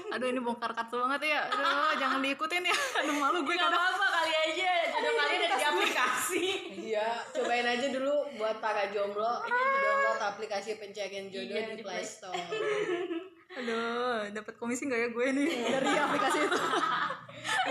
Aduh 0.10 0.25
ini 0.25 0.39
bongkar 0.39 0.72
kartu 0.72 0.98
banget 0.98 1.29
ya. 1.29 1.46
Aduh 1.46 1.93
jangan 2.01 2.20
diikutin 2.20 2.63
ya. 2.63 2.77
Aduh 2.98 3.13
malu 3.13 3.43
gue 3.43 3.53
Gak 3.53 3.67
kadang. 3.67 3.77
apa-apa 3.77 4.08
kali 4.15 4.34
aja. 4.34 4.72
Jodoh 4.88 5.13
kalian 5.13 5.39
ada 5.39 5.48
di 5.51 5.65
aplikasi. 5.67 6.46
Iya 6.89 7.08
cobain 7.29 7.67
aja 7.67 7.88
dulu 7.91 8.13
buat 8.36 8.58
para 8.58 8.89
jomblo. 8.89 9.46
Ini 9.46 9.62
download 9.77 10.22
aplikasi 10.24 10.70
pencarian 10.75 11.27
jodoh 11.27 11.53
Iya, 11.53 11.70
di 11.70 11.74
di 11.75 11.84
Play 11.84 12.01
Store. 12.01 12.34
Aduh 13.51 14.31
dapat 14.31 14.53
komisi 14.55 14.88
nggak 14.88 15.00
ya 15.00 15.10
gue 15.12 15.25
nih 15.36 15.48
dari 15.70 15.91
aplikasi 16.08 16.38
itu? 16.41 16.60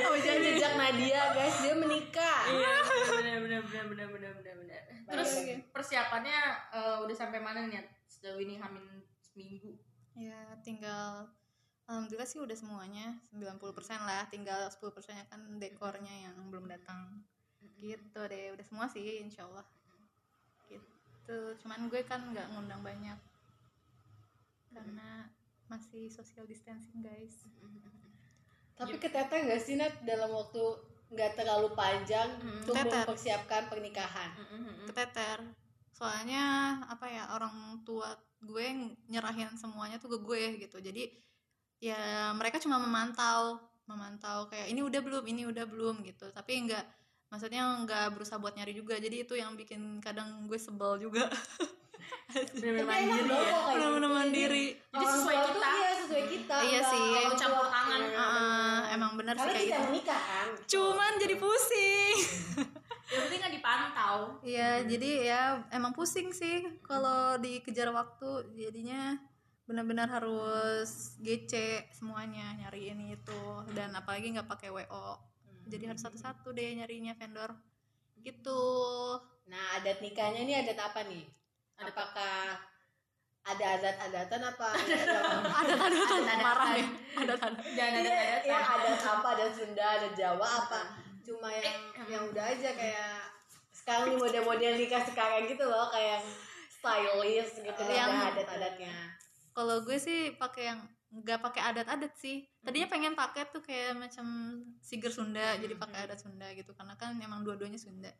oh 0.02 0.16
jadi 0.18 0.38
jejak 0.44 0.72
Nadia 0.76 1.22
guys. 1.32 1.56
Dia 1.58 1.74
menikah. 1.74 2.40
Iya 2.46 2.72
benar 3.10 3.36
benar 3.40 3.60
benar 3.64 3.84
benar 3.88 4.06
benar 4.12 4.32
benar 4.36 4.54
terus 5.10 5.30
persiapannya 5.74 6.38
eh, 6.70 6.98
udah 7.02 7.16
sampai 7.18 7.42
mana 7.42 7.66
nih 7.66 7.82
sejauh 8.06 8.38
ini 8.38 8.56
hamin 8.56 8.86
seminggu? 9.20 9.74
Ya 10.14 10.54
tinggal 10.62 11.26
Alhamdulillah 11.90 12.30
sih 12.30 12.38
udah 12.38 12.54
semuanya 12.54 13.18
90% 13.34 13.58
lah 14.06 14.22
tinggal 14.30 14.70
10% 14.70 14.78
nya 15.10 15.26
kan 15.26 15.42
dekornya 15.58 16.30
yang 16.30 16.38
belum 16.46 16.70
datang. 16.70 17.26
Gitu 17.74 18.20
deh 18.30 18.54
udah 18.54 18.62
semua 18.62 18.86
sih 18.86 19.18
insya 19.18 19.42
Allah. 19.50 19.66
Gitu 20.70 21.38
cuman 21.66 21.90
gue 21.90 22.06
kan 22.06 22.22
nggak 22.30 22.46
ngundang 22.54 22.86
banyak. 22.86 23.18
Karena 24.70 25.26
masih 25.66 26.06
social 26.06 26.46
distancing 26.46 27.02
guys. 27.02 27.42
Tapi 28.78 28.96
keteter 28.96 29.44
gak 29.44 29.60
sih 29.60 29.76
Nat 29.76 29.92
dalam 30.08 30.32
waktu 30.32 30.62
nggak 31.10 31.34
terlalu 31.34 31.74
panjang 31.74 32.38
untuk 32.62 32.74
Keteter. 32.78 33.02
mempersiapkan 33.02 33.62
pernikahan. 33.66 34.30
Keteter. 34.86 35.38
Soalnya 35.90 36.78
apa 36.86 37.10
ya 37.10 37.34
orang 37.34 37.82
tua 37.82 38.14
gue 38.40 38.96
nyerahin 39.10 39.52
semuanya 39.58 39.98
tuh 39.98 40.16
ke 40.16 40.18
gue 40.22 40.42
gitu. 40.62 40.78
Jadi 40.78 41.10
ya 41.82 42.30
mereka 42.32 42.62
cuma 42.62 42.78
memantau 42.78 43.58
memantau 43.90 44.46
kayak 44.46 44.70
ini 44.70 44.86
udah 44.86 45.02
belum 45.02 45.24
ini 45.26 45.42
udah 45.50 45.66
belum 45.66 46.06
gitu. 46.06 46.30
Tapi 46.30 46.52
enggak 46.62 46.86
maksudnya 47.26 47.66
nggak 47.82 48.14
berusaha 48.14 48.38
buat 48.38 48.54
nyari 48.54 48.72
juga. 48.72 48.96
Jadi 49.02 49.26
itu 49.26 49.34
yang 49.34 49.58
bikin 49.58 49.98
kadang 49.98 50.46
gue 50.46 50.56
sebel 50.56 51.02
juga 51.02 51.26
benar-benar 52.30 52.78
emang 52.78 52.88
mandiri 52.88 53.30
ya 53.30 53.58
bener-bener 53.66 54.00
gitu. 54.02 54.08
mandiri 54.12 54.66
Jadi 54.90 55.04
sesuai 55.06 55.38
kita. 55.44 55.68
iya 55.70 55.90
sesuai 55.96 56.24
kita 56.26 56.56
Iya 56.60 56.80
sih. 56.84 57.08
orang 57.20 57.38
Campur 57.38 57.66
tangan. 57.68 58.00
Iya, 58.00 58.28
emang 58.90 59.12
bener 59.14 59.34
sih 59.34 59.50
kayak 59.50 59.66
gitu 59.66 59.82
menikah 59.88 60.20
kan 60.20 60.46
cuman 60.66 61.12
jadi 61.16 61.34
pusing 61.36 62.16
yang 63.10 63.22
penting 63.24 63.38
nggak 63.40 63.54
dipantau 63.56 64.16
Iya, 64.40 64.70
jadi 64.84 65.10
ya 65.24 65.42
emang 65.70 65.90
pusing 65.90 66.30
sih 66.30 66.62
kalau 66.80 67.34
dikejar 67.36 67.90
waktu 67.90 68.28
jadinya 68.54 69.18
benar-benar 69.64 70.10
harus 70.10 71.14
GC 71.18 71.54
semuanya 71.90 72.54
nyari 72.56 72.90
ini 72.90 73.14
itu 73.14 73.42
dan 73.70 73.94
apalagi 73.94 74.30
nggak 74.30 74.46
pakai 74.46 74.66
WO. 74.68 75.14
Jadi 75.66 75.86
harus 75.86 76.02
satu-satu 76.02 76.50
deh 76.50 76.74
nyarinya 76.74 77.14
vendor. 77.14 77.54
Gitu. 78.18 78.62
nah 79.46 79.74
adat 79.74 79.98
nikahnya 79.98 80.44
ini 80.44 80.52
adat 80.54 80.76
apa 80.78 81.02
nih 81.02 81.24
apakah 81.80 82.60
ada 83.40 83.64
adat-adatan 83.80 84.40
apa? 84.46 84.68
Ada 85.60 85.74
ada 85.74 85.96
Ada-ada. 85.96 86.34
marah 86.38 86.68
nih. 86.76 86.86
Ada 87.16 87.32
ada. 87.34 87.60
jangan 87.72 87.92
ada 87.96 88.04
Iya, 88.04 88.20
ada 88.20 88.44
ya 88.44 88.58
ada 88.60 88.90
apa? 89.16 89.28
Ada 89.32 89.44
Sunda 89.50 89.86
ada 89.96 90.08
Jawa 90.12 90.46
apa? 90.46 90.80
Cuma 91.24 91.48
yang 91.48 91.80
yang 92.06 92.22
udah 92.28 92.44
aja 92.46 92.70
kayak 92.70 93.16
sekarang 93.72 94.12
nih 94.12 94.18
model-model 94.18 94.72
nikah 94.76 95.02
sekarang 95.02 95.48
gitu 95.48 95.64
loh 95.64 95.88
kayak 95.88 96.20
stylish 96.70 97.52
gitu 97.56 97.80
Yang- 97.80 98.12
ada 98.12 98.28
adat-adatnya 98.30 98.94
Kalau 99.50 99.82
gue 99.82 99.96
sih 99.96 100.36
pakai 100.36 100.62
yang 100.70 100.80
nggak 101.10 101.42
pakai 101.42 101.74
adat-adat 101.74 102.12
sih. 102.14 102.46
Tadinya 102.62 102.86
pengen 102.86 103.18
pakai 103.18 103.50
tuh 103.50 103.58
kayak 103.58 103.98
macam 103.98 104.26
siger 104.78 105.10
Sunda, 105.10 105.58
jadi 105.58 105.74
pakai 105.74 106.06
adat 106.06 106.22
Sunda 106.22 106.46
gitu. 106.54 106.70
Karena 106.70 106.94
kan 106.94 107.18
emang 107.18 107.42
dua-duanya 107.42 107.74
Sunda. 107.76 108.12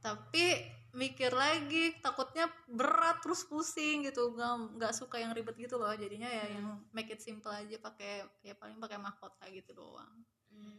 Tapi 0.00 0.44
mikir 0.92 1.28
lagi 1.30 1.92
takutnya 2.00 2.48
berat 2.64 3.20
terus 3.20 3.44
pusing 3.44 4.08
gitu 4.08 4.32
nggak 4.32 4.80
nggak 4.80 4.92
suka 4.96 5.20
yang 5.20 5.36
ribet 5.36 5.52
gitu 5.60 5.76
loh 5.76 5.92
jadinya 5.92 6.24
ya 6.24 6.56
yang 6.56 6.80
make 6.96 7.12
it 7.12 7.20
simple 7.20 7.52
aja 7.52 7.76
pakai 7.76 8.24
ya 8.40 8.56
paling 8.56 8.80
pakai 8.80 8.96
mahkota 8.96 9.44
gitu 9.52 9.76
doang 9.76 10.24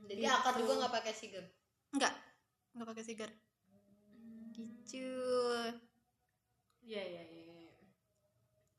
jadi 0.09 0.25
Gitu. 0.25 0.33
akad 0.33 0.53
juga 0.57 0.73
nggak 0.81 0.93
pakai 0.97 1.13
siger 1.13 1.43
nggak 1.93 2.13
nggak 2.73 2.87
pakai 2.89 3.03
sigar 3.05 3.31
gitu 4.87 5.05
Iya 6.81 7.03
iya 7.03 7.23
iya. 7.27 7.59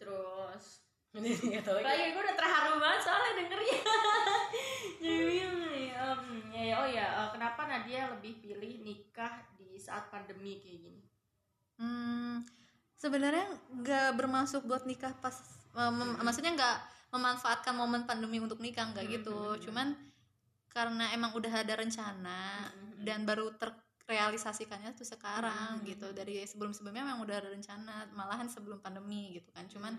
Terus 0.00 0.80
Lagi 1.84 2.04
gue 2.08 2.22
udah 2.24 2.36
terharu 2.40 2.80
banget 2.80 3.00
soalnya 3.04 3.32
dengernya. 3.36 3.80
Jadi 5.04 5.22
bingung 5.28 5.56
nih. 5.68 5.88
em, 5.92 6.22
ya, 6.48 6.62
ya, 6.64 6.74
oh 6.80 6.88
ya, 6.88 7.06
eh, 7.20 7.28
kenapa 7.36 7.68
Nadia 7.68 8.08
lebih 8.16 8.40
pilih 8.40 8.80
nikah 8.80 9.44
di 9.78 9.82
saat 9.86 10.10
pandemi 10.10 10.58
kayak 10.58 10.78
gini? 10.82 11.02
Hmm, 11.78 12.42
sebenarnya 12.98 13.46
nggak 13.70 14.18
bermaksud 14.18 14.66
buat 14.66 14.82
nikah 14.82 15.14
pas 15.22 15.38
eh, 15.78 15.92
mem- 15.94 16.18
maksudnya 16.18 16.58
nggak 16.58 16.78
memanfaatkan 17.14 17.72
momen 17.78 18.02
pandemi 18.04 18.42
untuk 18.42 18.58
nikah 18.58 18.90
nggak 18.90 19.06
gitu. 19.06 19.54
cuman 19.70 19.94
karena 20.68 21.14
emang 21.14 21.32
udah 21.32 21.64
ada 21.64 21.74
rencana 21.78 22.68
dan 23.00 23.24
baru 23.24 23.54
terrealisasikannya 23.56 24.92
tuh 24.98 25.06
sekarang 25.06 25.86
gitu. 25.86 26.10
dari 26.12 26.42
sebelum 26.44 26.74
sebelumnya 26.74 27.06
memang 27.06 27.24
udah 27.24 27.36
ada 27.38 27.48
rencana 27.54 28.10
malahan 28.12 28.50
sebelum 28.50 28.82
pandemi 28.82 29.38
gitu 29.38 29.48
kan. 29.54 29.70
Cuman 29.70 29.94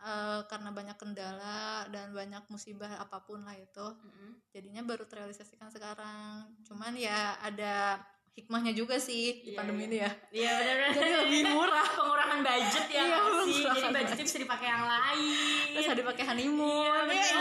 eh, 0.00 0.40
karena 0.48 0.72
banyak 0.72 0.96
kendala 0.96 1.84
dan 1.92 2.10
banyak 2.16 2.42
musibah 2.48 2.90
apa 2.96 3.20
pun 3.22 3.44
lah 3.44 3.54
itu 3.54 3.86
Mm-mm. 4.00 4.40
jadinya 4.50 4.82
baru 4.82 5.04
terrealisasikan 5.06 5.68
sekarang. 5.70 6.50
Cuman 6.64 6.96
ya 6.96 7.36
ada 7.44 8.00
hikmahnya 8.32 8.72
juga 8.72 8.96
sih 8.96 9.40
di 9.40 9.50
Iya, 9.50 9.56
pandemi 9.56 9.80
iya. 9.80 9.86
ini 9.86 9.96
ya 9.96 10.10
Iya 10.30 10.50
benar-benar. 10.54 10.90
jadi 10.94 11.10
lebih 11.20 11.40
murah 11.50 11.86
pengurangan 11.90 12.38
budget 12.40 12.86
ya 12.88 13.00
Iya, 13.00 13.16
nggak 13.20 13.44
sih. 13.44 13.60
Jadi 13.60 13.88
budgetnya 13.90 14.24
bisa 14.24 14.38
dipakai 14.38 14.66
yang 14.68 14.84
lain. 14.84 15.34
terus 15.70 15.88
ada 15.88 16.02
pakai 16.04 16.24
honeymoon 16.26 16.84
Iya, 16.84 16.94
ya, 16.94 17.02
bener. 17.04 17.34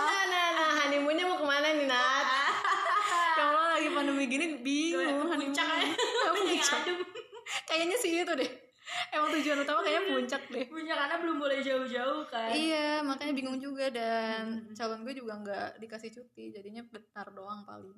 nah 0.00 0.22
nah 0.24 0.46
nah 0.50 0.70
honeymoonnya 0.80 1.24
mau 1.24 1.36
ke 1.36 1.46
mana 1.46 1.66
nih 1.72 1.86
Nat 1.86 2.26
ya 3.36 3.42
Allah 3.44 3.66
lagi 3.74 3.88
pandemi 3.90 4.24
gini 4.26 4.46
bingung 4.56 5.26
puncak 5.28 5.66
ya. 5.66 5.76
honeymoon. 5.76 6.34
Puncak 6.50 6.78
adem. 6.78 6.96
kayaknya 7.66 7.96
sih 7.96 8.10
itu 8.16 8.32
deh 8.32 8.50
emang 9.16 9.30
tujuan 9.34 9.58
utama 9.60 9.80
kayaknya 9.80 10.02
puncak 10.08 10.42
deh. 10.48 10.64
Puncak 10.66 10.96
karena 10.96 11.16
belum 11.18 11.36
boleh 11.38 11.58
jauh-jauh 11.60 12.22
kan. 12.26 12.48
iya 12.50 13.00
makanya 13.00 13.32
bingung 13.32 13.58
juga 13.58 13.90
dan 13.90 14.70
calon 14.72 15.02
gue 15.02 15.14
juga 15.14 15.32
nggak 15.38 15.68
dikasih 15.78 16.10
cuti 16.10 16.50
jadinya 16.50 16.82
bentar 16.86 17.26
doang 17.30 17.62
paling. 17.64 17.94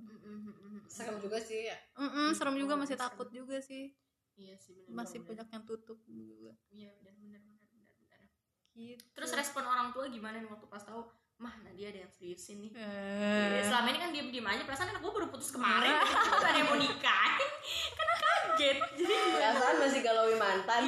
Serem 0.89 1.21
juga 1.21 1.39
sih 1.39 1.69
ya. 1.69 1.77
Mm-mm, 1.97 2.33
serem 2.33 2.57
juga 2.57 2.75
masih 2.75 2.97
serem. 2.97 3.05
takut 3.09 3.29
juga 3.29 3.61
sih. 3.61 3.93
Iya 4.33 4.57
sih 4.57 4.73
benar. 4.89 5.05
masih 5.05 5.19
banyak 5.23 5.49
yang 5.49 5.65
tutup 5.69 5.99
juga. 6.09 6.57
Iya 6.73 6.89
benar 6.97 7.15
benar 7.21 7.41
benar 7.45 7.67
benar 7.69 7.93
benar. 8.01 8.21
gitu. 8.73 9.05
Terus 9.13 9.31
respon 9.37 9.65
orang 9.65 9.93
tua 9.93 10.09
gimana 10.09 10.41
nih 10.41 10.49
waktu 10.49 10.65
pas 10.67 10.81
tahu 10.81 11.05
mah 11.37 11.59
Nadia 11.61 11.91
ada 11.91 12.07
yang 12.07 12.13
seriusin 12.15 12.63
nih. 12.63 12.73
Eh, 12.79 13.67
Selama 13.67 13.91
ini 13.91 13.99
kan 13.99 14.11
diem-diem 14.15 14.47
aja, 14.47 14.63
perasaan 14.63 14.95
anak 14.95 15.03
gue 15.03 15.11
baru 15.11 15.27
putus 15.27 15.51
kemarin, 15.51 15.91
ada 16.39 16.55
yang 16.55 16.71
mau 16.71 16.79
nikah, 16.79 17.35
kaget. 18.53 18.77
Jadi 18.95 19.13
perasaan 19.33 19.77
masih 19.79 20.01
galauin 20.01 20.37
mantan 20.37 20.83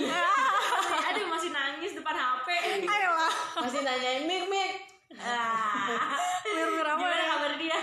aduh 1.05 1.27
masih 1.29 1.51
nangis 1.51 1.93
depan 1.93 2.13
HP. 2.13 2.49
ayolah 2.83 3.33
masih 3.59 3.81
nanyain 3.81 4.25
mik 4.25 4.45
mik 4.47 4.73
Ah, 5.15 6.19
mir-mir 6.45 6.83
apa 6.83 6.99
Gimana 6.99 7.15
ya 7.17 7.27
kabar 7.31 7.53
dia? 7.55 7.79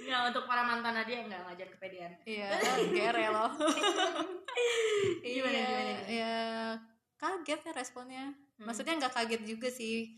Nggak 0.00 0.20
untuk 0.32 0.44
para 0.44 0.62
mantan 0.64 0.94
Nadia 0.94 1.18
nggak 1.20 1.40
ngajar 1.44 1.68
kepedean. 1.68 2.12
iya 2.24 2.56
gere 2.88 3.26
loh 3.28 3.50
iya 5.20 5.44
Gimana, 5.44 5.60
gimana? 5.60 5.94
ya 6.06 6.34
kaget 7.16 7.60
ya 7.62 7.72
responnya 7.72 8.24
Hmm. 8.54 8.70
maksudnya 8.70 8.94
nggak 8.96 9.10
kaget 9.12 9.42
juga 9.44 9.66
sih 9.66 10.14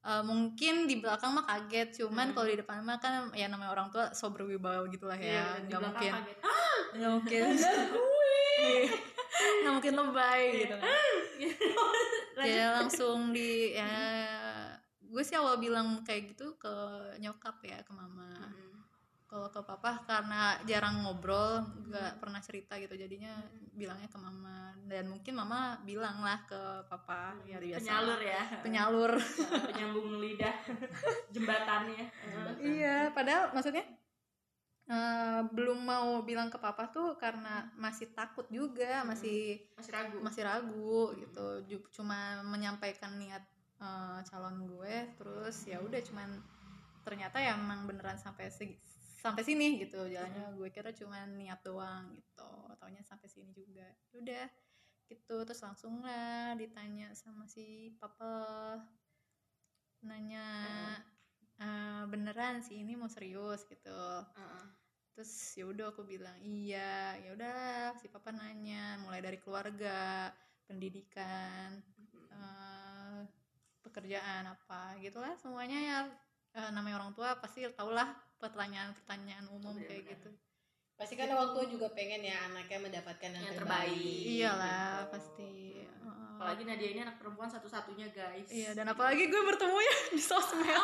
Eh, 0.00 0.22
mungkin 0.24 0.88
di 0.88 0.96
belakang 0.96 1.36
mah 1.36 1.44
kaget 1.44 2.00
cuman 2.00 2.32
Hmm. 2.32 2.34
kalau 2.34 2.48
di 2.48 2.56
depan 2.56 2.80
mah 2.80 2.96
kan 2.96 3.28
ya 3.32 3.46
namanya 3.46 3.68
orang 3.70 3.92
tua 3.92 4.08
so 4.10 4.32
berwibawa 4.32 4.88
gitu 4.88 5.04
lah 5.04 5.12
Iya, 5.14 5.28
ya 5.28 5.44
di 5.60 5.68
nggak 5.68 5.76
belakang 5.78 6.14
mungkin. 6.16 6.36
nggak 6.96 7.10
mungkin. 7.12 7.42
Nggak 9.60 9.72
mungkin 9.72 9.94
lebay 9.94 10.42
gitu. 10.58 10.76
Kan 12.36 12.44
ya 12.46 12.66
langsung 12.74 13.18
di 13.30 13.76
ya 13.76 13.92
gue 15.02 15.20
sih 15.20 15.36
awal 15.36 15.60
bilang 15.60 16.00
kayak 16.00 16.32
gitu 16.32 16.56
ke 16.56 16.72
nyokap 17.18 17.60
ya 17.60 17.84
ke 17.84 17.92
mama. 17.92 18.24
Mm-mm. 18.40 18.79
Kalau 19.30 19.46
ke 19.46 19.62
papa 19.62 20.02
karena 20.02 20.58
jarang 20.66 21.06
ngobrol 21.06 21.62
nggak 21.86 22.18
pernah 22.18 22.42
cerita 22.42 22.74
gitu. 22.76 22.98
Jadinya 22.98 23.30
bilangnya 23.70 24.10
ke 24.10 24.18
mama. 24.18 24.74
Dan 24.84 25.06
mungkin 25.06 25.38
mama 25.38 25.78
bilang 25.86 26.18
lah 26.18 26.42
ke 26.44 26.58
papa. 26.90 27.38
Ya 27.46 27.62
biasa. 27.62 27.78
Penyalur 27.86 28.18
ya. 28.20 28.42
penyalur. 28.60 29.12
Penyambung 29.70 30.18
lidah. 30.18 30.54
Jembatannya. 31.34 32.04
iya 32.58 33.14
padahal 33.14 33.54
maksudnya 33.54 33.86
eh, 34.90 35.40
belum 35.46 35.78
mau 35.78 36.26
bilang 36.26 36.50
ke 36.50 36.58
papa 36.58 36.90
tuh 36.90 37.14
karena 37.14 37.70
masih 37.78 38.10
takut 38.10 38.50
juga 38.50 39.06
masih 39.06 39.62
Masih 39.78 39.92
ragu. 39.94 40.18
masih 40.18 40.42
ragu 40.42 41.02
gitu. 41.14 41.46
Ju- 41.70 41.88
cuma 41.94 42.42
menyampaikan 42.42 43.14
niat 43.14 43.46
eh, 43.78 44.18
calon 44.26 44.66
gue 44.66 45.14
terus 45.14 45.56
ya 45.64 45.78
udah 45.78 46.02
cuman 46.02 46.34
ternyata 47.00 47.38
ya 47.38 47.54
emang 47.54 47.86
beneran 47.86 48.18
sampai 48.18 48.50
segi- 48.50 48.76
sampai 49.20 49.42
sini 49.44 49.66
gitu 49.84 50.08
jalannya. 50.08 50.56
Gue 50.56 50.68
kira 50.72 50.90
cuman 50.90 51.36
niat 51.36 51.60
doang 51.62 52.16
gitu 52.16 52.50
taunya 52.80 53.04
sampai 53.04 53.28
sini 53.28 53.52
juga. 53.52 53.84
Ya 54.12 54.16
udah 54.18 54.46
gitu. 55.10 55.36
Terus 55.44 55.60
langsung 55.60 56.00
lah 56.00 56.56
ditanya 56.56 57.12
sama 57.12 57.44
si 57.44 57.92
papa. 58.00 58.80
Nanya 60.00 60.46
"Eh, 61.60 62.02
beneran 62.08 62.64
sih 62.64 62.80
ini 62.80 62.96
mau 62.96 63.10
serius? 63.12 63.64
gitu. 63.68 64.00
Heeh. 64.36 64.66
terus 65.10 65.52
ya 65.58 65.68
udah 65.68 65.92
aku 65.92 66.06
bilang 66.08 66.32
iya. 66.40 67.12
Ya 67.20 67.36
udah 67.36 67.92
si 68.00 68.08
papa 68.08 68.32
nanya 68.32 68.96
mulai 69.04 69.20
dari 69.20 69.36
keluarga 69.36 70.30
pendidikan 70.64 71.76
eh, 72.32 73.20
pekerjaan 73.84 74.48
apa 74.48 74.96
gitulah 75.04 75.36
semuanya 75.36 75.78
ya. 75.82 75.98
Eh, 76.56 76.70
namanya 76.72 77.04
orang 77.04 77.12
tua 77.12 77.36
pasti 77.42 77.68
tau 77.76 77.92
lah 77.92 78.08
pertanyaan-pertanyaan 78.40 79.46
umum 79.48 79.76
kayak 79.76 80.02
Bener-bener. 80.02 80.16
gitu 80.16 80.30
pasti 80.96 81.14
kan 81.14 81.28
orang 81.28 81.50
tua 81.50 81.64
juga 81.64 81.88
pengen 81.90 82.20
ya 82.22 82.36
anaknya 82.44 82.76
mendapatkan 82.78 83.30
yang, 83.30 83.40
Yang 83.42 83.56
terbaik, 83.56 83.88
terbaik. 83.88 84.24
iyalah 84.26 84.92
gitu. 84.98 85.10
pasti 85.10 85.50
Heeh. 85.80 86.28
Apalagi 86.34 86.62
Nadia 86.62 86.88
ini 86.90 87.00
anak 87.02 87.16
perempuan 87.16 87.48
satu-satunya 87.48 88.08
guys. 88.10 88.48
iya 88.48 88.72
dan 88.72 88.84
apalagi 88.86 89.24
gue 89.24 89.42
bertemu 89.42 89.76
ya 89.78 89.94
di 90.16 90.22
sosmed 90.22 90.76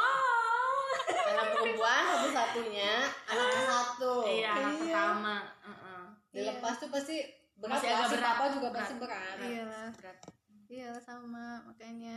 anak 1.26 1.48
perempuan 1.50 2.02
satu 2.06 2.28
satunya 2.30 2.92
anaknya 3.26 3.62
satu 3.66 4.12
Iya, 4.24 4.50
anak 4.50 4.72
Iya. 4.74 4.80
pertama. 4.86 5.36
Heeh. 5.62 6.02
dilepas 6.30 6.74
tuh 6.76 6.88
pasti 6.88 7.16
berat 7.54 7.72
Masih 7.74 7.88
agak 7.90 8.08
berat. 8.10 8.24
papa 8.30 8.44
juga 8.50 8.68
Berat. 8.68 8.78
pasti 8.78 8.94
berat 8.96 9.36
iyalah 9.38 9.88
Berat. 9.94 10.18
iya 10.66 10.90
sama 10.98 11.46
makanya 11.62 12.16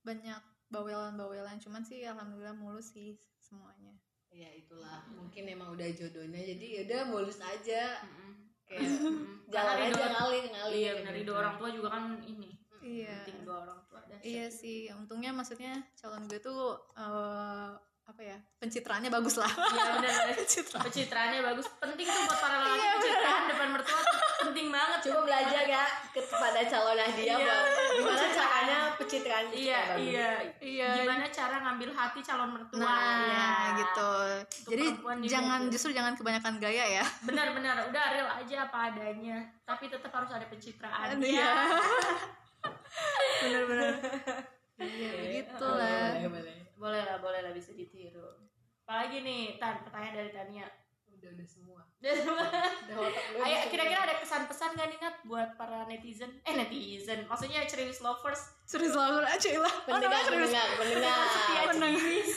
banyak 0.00 0.40
bawelan-bawelan 0.68 1.58
cuman 1.58 1.82
sih 1.82 2.02
alhamdulillah 2.02 2.54
mulus 2.54 2.90
sih 2.90 3.14
semuanya 3.36 3.94
ya 4.32 4.48
itulah 4.48 5.02
mungkin 5.10 5.44
emang 5.44 5.70
udah 5.70 5.88
jodohnya 5.90 6.38
jadi 6.38 6.66
yaudah 6.80 7.00
mulus 7.06 7.38
aja 7.38 7.98
Mm-mm. 8.00 8.30
kayak 8.64 8.86
jalan 9.52 9.74
aja 9.76 9.84
ridho- 9.90 10.12
ngalir 10.12 10.44
ngalir 10.48 10.76
Iya, 10.76 10.90
benar 10.96 11.12
ridho 11.12 11.32
orang 11.32 11.54
tua 11.56 11.68
juga 11.68 11.88
kan 11.90 12.04
ini. 12.20 12.50
iya 12.80 13.20
Penting 13.20 13.42
doa 13.42 13.58
orang 13.62 13.80
tua 13.84 14.00
dan 14.02 14.18
Iya 14.20 14.46
sih, 14.48 14.88
untungnya 14.90 15.30
maksudnya 15.30 15.84
calon 15.94 16.24
gue 16.24 16.38
tuh 16.38 16.62
eh, 16.94 17.70
apa 18.02 18.20
ya 18.20 18.38
pencitraannya 18.56 19.06
bagus 19.08 19.36
lah. 19.36 19.46
Iya 19.46 19.90
benar. 19.96 20.12
Pencitraan. 20.38 20.82
Pencitraannya 20.82 21.40
bagus. 21.44 21.66
Penting 21.76 22.06
tuh 22.06 22.22
buat 22.24 22.38
para 22.38 22.56
laki 22.58 22.72
Iya, 22.72 22.88
pencitraan 22.92 23.42
depan 23.46 23.68
mertua 23.70 24.00
tuh 24.00 24.18
penting 24.42 24.68
banget. 24.68 24.98
coba 25.02 25.20
belajar 25.22 25.64
ya 25.64 25.84
kepada 26.10 26.60
calon 26.62 26.94
Nadia 26.94 27.34
Iya. 27.34 27.56
Gimana 27.92 28.26
caranya 28.30 28.78
pencitraan 28.94 29.46
Iya, 29.50 29.80
iya. 29.96 30.30
Iya. 30.58 30.88
Gimana 30.96 31.24
cara 31.26 31.56
ngambil 31.60 31.90
hati 31.90 32.20
calon 32.20 32.50
mertua? 32.50 32.78
Nah, 32.78 33.18
Iya. 33.20 33.48
gitu. 33.76 34.12
Jadi 34.68 34.84
juga 34.92 35.12
jangan 35.26 35.60
tuh. 35.62 35.70
justru 35.70 35.90
jangan 35.92 36.12
kebanyakan 36.14 36.54
gaya 36.56 36.84
ya. 36.92 37.04
Benar-benar 37.22 37.76
udah 37.86 38.04
real 38.10 38.28
aja 38.30 38.56
apa 38.64 38.78
adanya. 38.88 39.38
Tapi 39.62 39.84
tetap 39.86 40.10
harus 40.10 40.30
ada 40.30 40.46
pencitraan. 40.46 41.16
Iya. 41.18 41.52
Bener-bener. 43.40 43.94
Iya, 44.76 45.10
Oke. 45.10 45.20
begitu 45.22 45.60
Oh, 45.62 45.76
lah. 45.76 46.16
boleh, 46.16 46.28
boleh. 46.30 46.56
Boleh 46.74 47.02
lah, 47.04 47.16
boleh 47.20 47.40
lah 47.42 47.52
bisa 47.52 47.72
ditiru. 47.72 48.24
Apalagi 48.82 49.20
nih, 49.20 49.54
Tan, 49.54 49.84
pertanyaan 49.84 50.16
dari 50.16 50.30
Tania. 50.30 50.66
Udah 51.20 51.30
udah 51.36 51.46
semua 51.46 51.80
udah 52.00 52.96
otak 52.96 53.24
Ayo, 53.44 53.56
kira-kira 53.68 54.00
ada 54.02 54.14
kesan-pesan 54.16 54.72
gak 54.72 54.88
nih 54.88 54.98
Nat 54.98 55.16
buat 55.22 55.52
para 55.54 55.84
netizen? 55.84 56.32
Eh 56.42 56.56
netizen, 56.56 57.28
maksudnya 57.28 57.60
serius 57.68 58.00
lovers 58.00 58.40
Serius 58.64 58.96
lah 58.96 59.20
aja 59.26 59.50
lah. 59.58 59.74
semua. 59.84 60.00
pendengar 60.00 60.22
pendengar 60.24 60.66
pendengar 60.80 61.16
setia 61.28 61.62
cilis. 61.74 62.32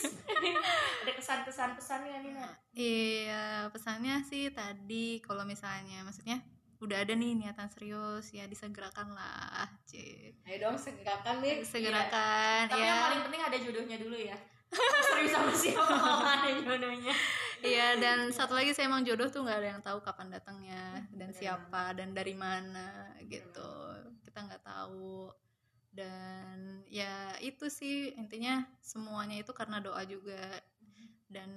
ada 1.07 1.11
kesan-kesan 1.15 1.69
pesan 1.79 1.99
gak 2.03 2.19
nih 2.19 2.31
Nat? 2.35 2.51
Iya, 2.73 3.43
pesannya 3.71 4.15
sih 4.25 4.51
tadi 4.51 5.23
kalau 5.23 5.47
misalnya 5.47 6.03
maksudnya 6.03 6.43
udah 6.83 6.99
ada 6.99 7.15
nih 7.15 7.39
niatan 7.39 7.71
serius 7.71 8.35
ya 8.35 8.43
disegerakan 8.43 9.15
lah 9.15 9.63
c 9.87 10.03
ayo 10.43 10.57
dong 10.59 10.75
segerakan 10.75 11.39
nih 11.39 11.63
segerakan 11.63 12.67
Tapi 12.67 12.75
ya 12.75 12.83
yang 12.83 12.99
paling 13.07 13.21
penting 13.23 13.41
ada 13.41 13.57
jodohnya 13.57 13.95
dulu 13.95 14.17
ya. 14.19 14.35
Serius 14.73 15.31
sama 15.31 15.53
siapa? 15.53 15.95
Ada 16.33 16.49
jodohnya. 16.61 17.15
Iya 17.63 17.95
dan 17.95 18.27
satu 18.35 18.59
lagi 18.59 18.75
saya 18.75 18.91
emang 18.91 19.07
jodoh 19.07 19.31
tuh 19.31 19.47
nggak 19.47 19.55
ada 19.63 19.69
yang 19.71 19.79
tahu 19.79 20.03
kapan 20.03 20.27
datangnya 20.35 21.07
dan 21.15 21.31
Benar. 21.31 21.39
siapa 21.39 21.95
dan 21.95 22.11
dari 22.11 22.35
mana 22.35 23.15
gitu. 23.23 23.71
Kita 24.19 24.43
nggak 24.43 24.63
tahu. 24.67 25.31
Dan 25.93 26.83
ya 26.91 27.37
itu 27.39 27.71
sih 27.71 28.11
intinya 28.19 28.67
semuanya 28.83 29.39
itu 29.39 29.55
karena 29.55 29.79
doa 29.79 30.03
juga. 30.03 30.59
Dan 31.31 31.49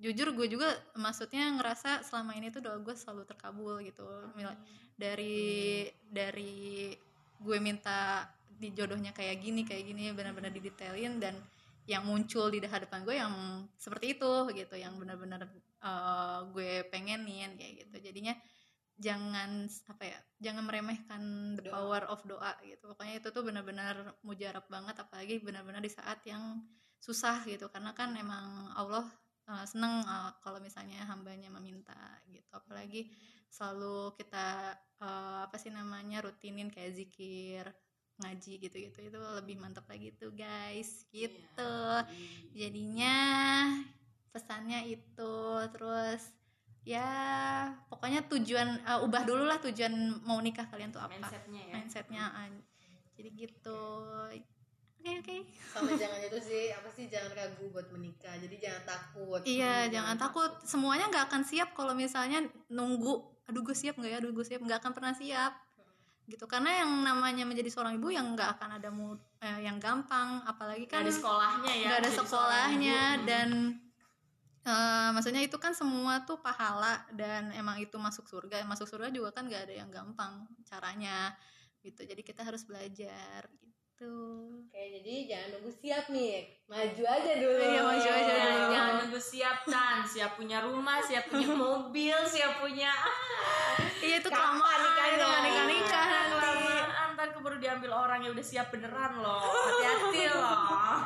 jujur 0.00 0.34
gue 0.34 0.46
juga 0.50 0.74
maksudnya 0.98 1.54
ngerasa 1.54 2.02
selama 2.02 2.34
ini 2.34 2.50
tuh 2.50 2.64
doa 2.64 2.82
gue 2.82 2.94
selalu 2.98 3.30
terkabul 3.30 3.78
gitu. 3.86 4.10
Dari 4.98 5.86
dari 6.10 6.90
gue 7.38 7.58
minta 7.62 8.26
di 8.60 8.74
jodohnya 8.74 9.14
kayak 9.14 9.40
gini 9.40 9.62
kayak 9.64 9.86
gini 9.86 10.10
benar-benar 10.12 10.52
didetailin 10.52 11.16
dan 11.22 11.38
yang 11.88 12.04
muncul 12.06 12.52
di 12.52 12.60
hadapan 12.64 13.00
gue 13.04 13.16
yang 13.16 13.34
seperti 13.76 14.18
itu 14.18 14.32
gitu. 14.56 14.74
Yang 14.76 14.94
benar-benar 15.00 15.40
eh, 15.84 16.40
gue 16.52 16.70
pengenin 16.92 17.56
kayak 17.56 17.86
gitu. 17.86 17.96
Jadinya 18.00 18.34
jangan 19.00 19.64
apa 19.88 20.04
ya 20.04 20.18
jangan 20.44 20.68
meremehkan 20.68 21.56
the 21.56 21.64
Doa. 21.64 21.72
power 21.72 22.02
of 22.12 22.20
doa 22.28 22.52
gitu. 22.64 22.84
Pokoknya 22.92 23.14
itu 23.24 23.28
tuh 23.32 23.42
benar-benar 23.42 24.20
mujarab 24.20 24.68
banget 24.68 25.00
apalagi 25.00 25.40
benar-benar 25.40 25.80
di 25.80 25.88
saat 25.88 26.20
yang 26.28 26.60
susah 27.00 27.40
gitu. 27.48 27.72
Karena 27.72 27.96
kan 27.96 28.12
emang 28.16 28.70
Allah 28.76 29.08
eh, 29.48 29.64
seneng 29.64 30.04
eh, 30.04 30.30
kalau 30.44 30.60
misalnya 30.60 31.08
hambanya 31.08 31.48
meminta 31.48 31.96
gitu. 32.28 32.52
Apalagi 32.52 33.08
selalu 33.48 34.14
kita 34.20 34.76
eh, 35.00 35.40
apa 35.48 35.56
sih 35.56 35.72
namanya 35.72 36.20
rutinin 36.22 36.68
kayak 36.68 36.92
zikir 36.94 37.64
ngaji 38.20 38.52
gitu-gitu 38.60 38.98
itu 39.08 39.18
lebih 39.18 39.56
mantap 39.56 39.88
lagi 39.88 40.12
tuh 40.16 40.30
guys. 40.36 41.08
Gitu. 41.10 41.74
jadinya 42.54 43.16
pesannya 44.30 44.86
itu 44.86 45.36
terus 45.74 46.30
ya 46.86 47.10
pokoknya 47.92 48.24
tujuan 48.30 48.80
eh, 48.80 49.00
ubah 49.04 49.22
dulu 49.26 49.44
lah 49.44 49.60
tujuan 49.60 50.22
mau 50.24 50.40
nikah 50.40 50.68
kalian 50.68 50.92
tuh 50.92 51.02
apa. 51.02 51.12
Mindsetnya 51.12 51.62
ya. 51.66 51.72
mindsetnya 51.74 52.24
ah. 52.30 52.48
jadi 53.16 53.28
gitu. 53.36 53.82
Oke 55.00 55.10
oke. 55.16 55.36
Sama 55.72 55.90
jangan 56.00 56.20
itu 56.20 56.38
sih 56.44 56.64
apa 56.76 56.88
sih 56.92 57.08
jangan 57.08 57.32
ragu 57.32 57.64
buat 57.72 57.88
menikah. 57.88 58.36
Jadi 58.36 58.56
jangan 58.60 58.82
takut. 58.84 59.40
Iya 59.48 59.88
Hmm, 59.88 59.92
jangan 59.96 60.16
takut. 60.20 60.52
semuanya 60.68 61.08
nggak 61.08 61.24
akan 61.32 61.42
siap 61.44 61.72
kalau 61.72 61.96
misalnya 61.96 62.44
nunggu 62.68 63.24
aduh 63.48 63.64
gue 63.64 63.76
siap 63.76 63.96
nggak 63.96 64.12
ya? 64.12 64.18
Aduh 64.20 64.32
gue 64.36 64.44
siap. 64.44 64.60
Nggak 64.60 64.84
akan 64.84 64.92
pernah 64.92 65.16
siap 65.16 65.52
gitu. 66.30 66.46
Karena 66.46 66.86
yang 66.86 66.90
namanya 67.02 67.42
menjadi 67.42 67.66
seorang 67.68 67.98
ibu 67.98 68.14
yang 68.14 68.38
nggak 68.38 68.56
akan 68.56 68.78
ada 68.78 68.88
mu 68.94 69.18
eh, 69.42 69.66
yang 69.66 69.82
gampang. 69.82 70.46
Apalagi 70.46 70.86
Kan 70.86 71.02
ada 71.02 71.10
sekolahnya 71.10 71.72
ya. 71.74 71.86
nggak 71.90 71.98
ada 72.06 72.10
sekolahnya 72.14 73.00
dan 73.26 73.48
eh, 74.62 75.08
maksudnya 75.10 75.42
itu 75.42 75.58
kan 75.58 75.74
semua 75.74 76.22
tuh 76.22 76.38
pahala 76.38 77.02
dan 77.10 77.50
emang 77.58 77.82
itu 77.82 77.98
masuk 77.98 78.30
surga. 78.30 78.62
Masuk 78.64 78.86
surga 78.86 79.10
juga 79.10 79.34
kan 79.34 79.50
nggak 79.50 79.66
ada 79.66 79.74
yang 79.74 79.90
gampang 79.90 80.46
caranya 80.64 81.34
gitu. 81.82 82.06
Jadi 82.06 82.22
kita 82.22 82.46
harus 82.46 82.62
belajar 82.62 83.50
gitu. 84.00 84.16
Oke, 84.64 84.80
jadi 84.96 85.14
jangan 85.28 85.48
nunggu 85.60 85.70
siap 85.76 86.08
nih. 86.08 86.64
Maju 86.72 87.02
aja 87.04 87.32
dulu. 87.36 87.60
Iya, 87.60 87.80
maju 87.84 88.08
aja 88.08 88.19
siap 90.20 90.36
punya 90.36 90.60
rumah, 90.60 91.00
siap 91.00 91.32
punya 91.32 91.48
mobil, 91.64 92.16
siap 92.28 92.60
punya 92.60 92.92
iya 94.04 94.20
itu 94.20 94.28
kelamaan 94.28 94.80
nikahnya? 94.84 95.16
itu 95.16 95.24
nikah 95.48 95.64
nikah 95.64 96.04
nanti 96.04 96.34
kelamaan 96.36 97.08
ntar 97.16 97.28
keburu 97.32 97.56
diambil 97.56 97.90
orang 97.94 98.20
yang 98.20 98.32
udah 98.32 98.44
siap 98.44 98.68
beneran 98.68 99.16
loh. 99.16 99.40
Hati-hati 99.48 100.22
loh. 100.28 100.56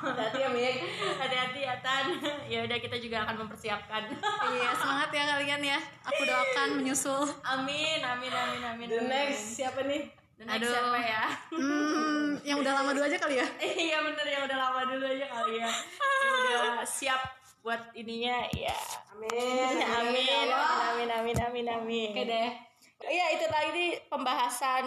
hati 0.03 0.38
ya 0.38 0.50
Mik 0.50 0.77
Hati-hati 1.14 1.61
ya 1.62 1.74
Tan. 1.79 2.05
Ya 2.46 2.59
udah 2.62 2.79
kita 2.79 2.98
juga 2.98 3.22
akan 3.22 3.46
mempersiapkan. 3.46 4.03
iya 4.50 4.70
semangat 4.74 5.11
ya 5.11 5.22
kalian 5.31 5.62
ya 5.64 5.79
aku 6.03 6.22
doakan 6.22 6.68
menyusul 6.74 7.22
Amin, 7.44 8.03
amin, 8.03 8.31
amin, 8.31 8.62
amin. 8.64 8.87
the 8.88 9.03
next 9.05 9.55
siapa 9.55 9.79
nih 9.85 10.11
The 10.35 10.44
next 10.44 10.59
Aduh. 10.59 10.70
siapa 10.74 10.98
ya? 10.98 11.24
hmm, 11.50 12.27
yang 12.42 12.59
udah 12.59 12.72
lama 12.74 12.90
dulu 12.90 13.07
aja 13.07 13.14
kali 13.16 13.38
ya 13.38 13.46
Iya 13.87 13.98
bener 14.03 14.27
yang 14.27 14.42
udah 14.44 14.59
lama 14.61 14.81
dulu 14.85 15.07
aja 15.07 15.27
kali 15.31 15.53
ya. 15.57 15.70
Yang 16.24 16.35
udah 16.37 16.62
siap 16.85 17.20
buat 17.64 17.81
ininya 17.96 18.44
ya. 18.68 18.77
amin 19.16 19.81
Amin, 19.81 20.48
amin, 20.53 21.09
amin, 21.09 21.37
amin, 21.40 21.66
amin. 21.72 22.11
oke 22.12 22.24
deh 22.29 22.50
Iya 23.05 23.37
itu 23.37 23.44
tadi 23.44 23.85
pembahasan 24.09 24.87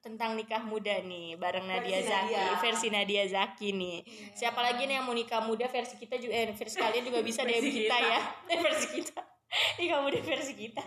tentang 0.00 0.32
nikah 0.32 0.64
muda 0.64 1.04
nih 1.04 1.36
bareng 1.36 1.68
Nadia 1.68 2.00
Versi 2.00 2.08
Zaki 2.08 2.32
Nadia. 2.32 2.56
versi 2.64 2.86
Nadia 2.88 3.24
Zaki 3.28 3.68
nih. 3.76 3.98
Siapa 4.32 4.56
lagi 4.64 4.88
nih 4.88 4.96
yang 4.96 5.04
mau 5.04 5.12
nikah 5.12 5.44
muda 5.44 5.68
versi 5.68 6.00
kita 6.00 6.16
juga 6.16 6.32
eh, 6.32 6.56
versi 6.56 6.80
kalian 6.80 7.04
juga 7.04 7.20
bisa 7.20 7.44
DM 7.44 7.60
kita 7.60 7.92
kita. 7.92 7.96
ya. 8.00 8.20
Eh, 8.56 8.58
versi 8.62 8.86
kita. 8.88 9.20
Nikah 9.80 10.00
muda 10.00 10.18
versi 10.24 10.52
kita. 10.56 10.84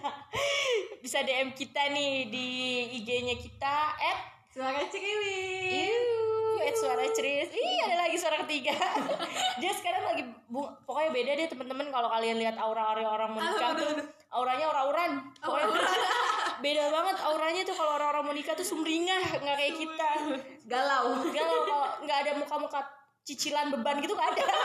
Bisa 1.06 1.21
DM 1.21 1.54
kita 1.54 1.86
nih 1.93 2.34
di 2.34 2.47
IG-nya 2.97 3.38
kita 3.38 3.75
at 3.93 4.17
suara 4.49 4.82
ceriwis 4.89 6.20
At 6.61 6.75
suara 6.75 7.03
ceris. 7.09 7.49
Ih, 7.49 7.79
ada 7.81 7.95
lagi 8.01 8.15
suara 8.15 8.37
ketiga. 8.39 8.75
Dia 9.61 9.71
sekarang 9.71 10.03
lagi 10.05 10.23
bu- 10.45 10.71
pokoknya 10.83 11.11
beda 11.11 11.31
deh 11.35 11.47
teman-teman 11.47 11.87
kalau 11.87 12.09
kalian 12.09 12.37
lihat 12.37 12.55
aura-aura 12.55 13.03
orang 13.05 13.29
menikah 13.33 13.71
tuh 13.73 13.89
auranya 14.29 14.65
aura-auran. 14.67 15.11
Pokoknya 15.37 15.67
beda 16.63 16.83
banget 16.89 17.17
auranya 17.21 17.61
tuh 17.63 17.73
kalau 17.73 17.91
orang-orang 17.93 18.23
mau 18.23 18.33
nikah 18.33 18.53
tuh 18.53 18.63
sumringah, 18.63 19.21
nggak 19.35 19.55
kayak 19.55 19.75
kita. 19.75 20.11
galau 20.63 21.19
Galau 21.25 21.59
kalau 21.63 21.87
nggak 22.01 22.17
ada 22.19 22.31
muka-muka 22.35 22.79
cicilan 23.21 23.69
beban 23.69 23.97
gitu 23.99 24.11
nggak 24.11 24.29
ada. 24.31 24.45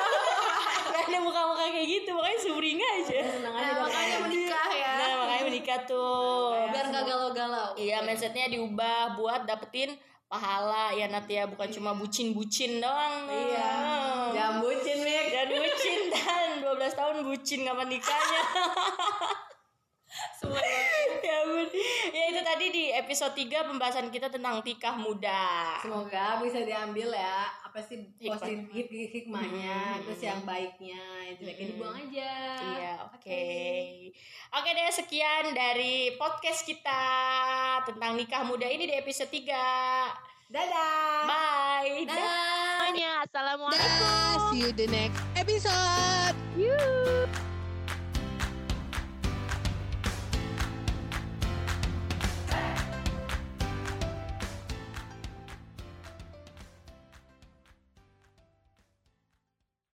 Nggak 0.86 1.02
ada 1.04 1.18
muka-muka 1.18 1.64
kayak 1.66 1.88
gitu, 1.90 2.10
makanya 2.14 2.40
sumringah 2.40 2.90
aja. 2.96 3.20
nah, 3.42 3.52
dong 3.52 3.78
makanya 3.84 4.16
menikah 4.22 4.68
ya 4.70 4.92
Nah, 4.96 5.12
makanya 5.18 5.44
menikah 5.44 5.78
tuh. 5.82 6.56
biar 6.70 6.86
nggak 6.88 7.04
galau-galau 7.04 7.68
Iya, 7.74 7.96
mindsetnya 8.00 8.46
diubah 8.48 9.18
buat 9.18 9.44
dapetin 9.44 9.98
pahala 10.26 10.92
ya 10.94 11.06
Nat 11.10 11.26
ya. 11.26 11.46
Bukan 11.46 11.68
cuma 11.70 11.94
bucin-bucin 11.94 12.82
doang. 12.82 13.26
iya. 13.30 13.72
Jangan 14.34 14.54
bucin 14.62 14.98
Mik. 15.02 15.26
Dan 15.32 15.48
bucin. 15.54 16.00
Dan 16.10 16.48
12 16.62 16.98
tahun 16.98 17.16
bucin 17.26 17.60
kapan 17.66 17.86
nikahnya. 17.90 18.42
semua 20.38 20.60
ya 21.26 21.36
ampun. 21.42 21.66
Ya 22.08 22.24
itu 22.28 22.40
tadi 22.40 22.66
di 22.68 22.84
episode 22.90 23.34
3 23.34 23.66
pembahasan 23.66 24.08
kita 24.08 24.26
tentang 24.28 24.58
nikah 24.60 24.94
muda. 24.94 25.76
semoga 25.78 26.38
bisa 26.40 26.60
diambil 26.60 27.10
ya 27.10 27.36
apa 27.60 27.78
sih 27.80 27.98
Hikmah. 28.16 28.38
positif 28.38 28.86
hik 28.88 29.10
hikmahnya 29.12 29.76
Hmm. 29.92 30.02
terus 30.02 30.20
yang 30.22 30.40
baiknya 30.42 31.02
yang 31.22 31.36
jeleknya 31.36 31.60
Hmm. 31.60 31.72
dibuang 31.72 31.96
aja 32.00 32.32
Iya, 32.56 32.92
oke. 33.04 33.44
Oke 34.48 34.70
deh, 34.70 34.88
sekian 34.88 35.44
dari 35.52 35.94
podcast 36.14 36.62
kita 36.62 37.02
tentang 37.84 38.14
nikah 38.14 38.42
muda 38.42 38.64
ini 38.64 38.86
di 38.86 38.94
episode 38.94 39.28
3. 39.28 40.14
dadah 40.46 41.26
Bye. 41.26 42.06
Dah. 42.06 42.14
Semuanya, 42.78 43.10
Assalamualaikum. 43.20 44.38
See 44.48 44.62
you 44.62 44.70
the 44.72 44.86
next 44.86 45.18
episode. 45.34 46.38
You. 46.54 47.45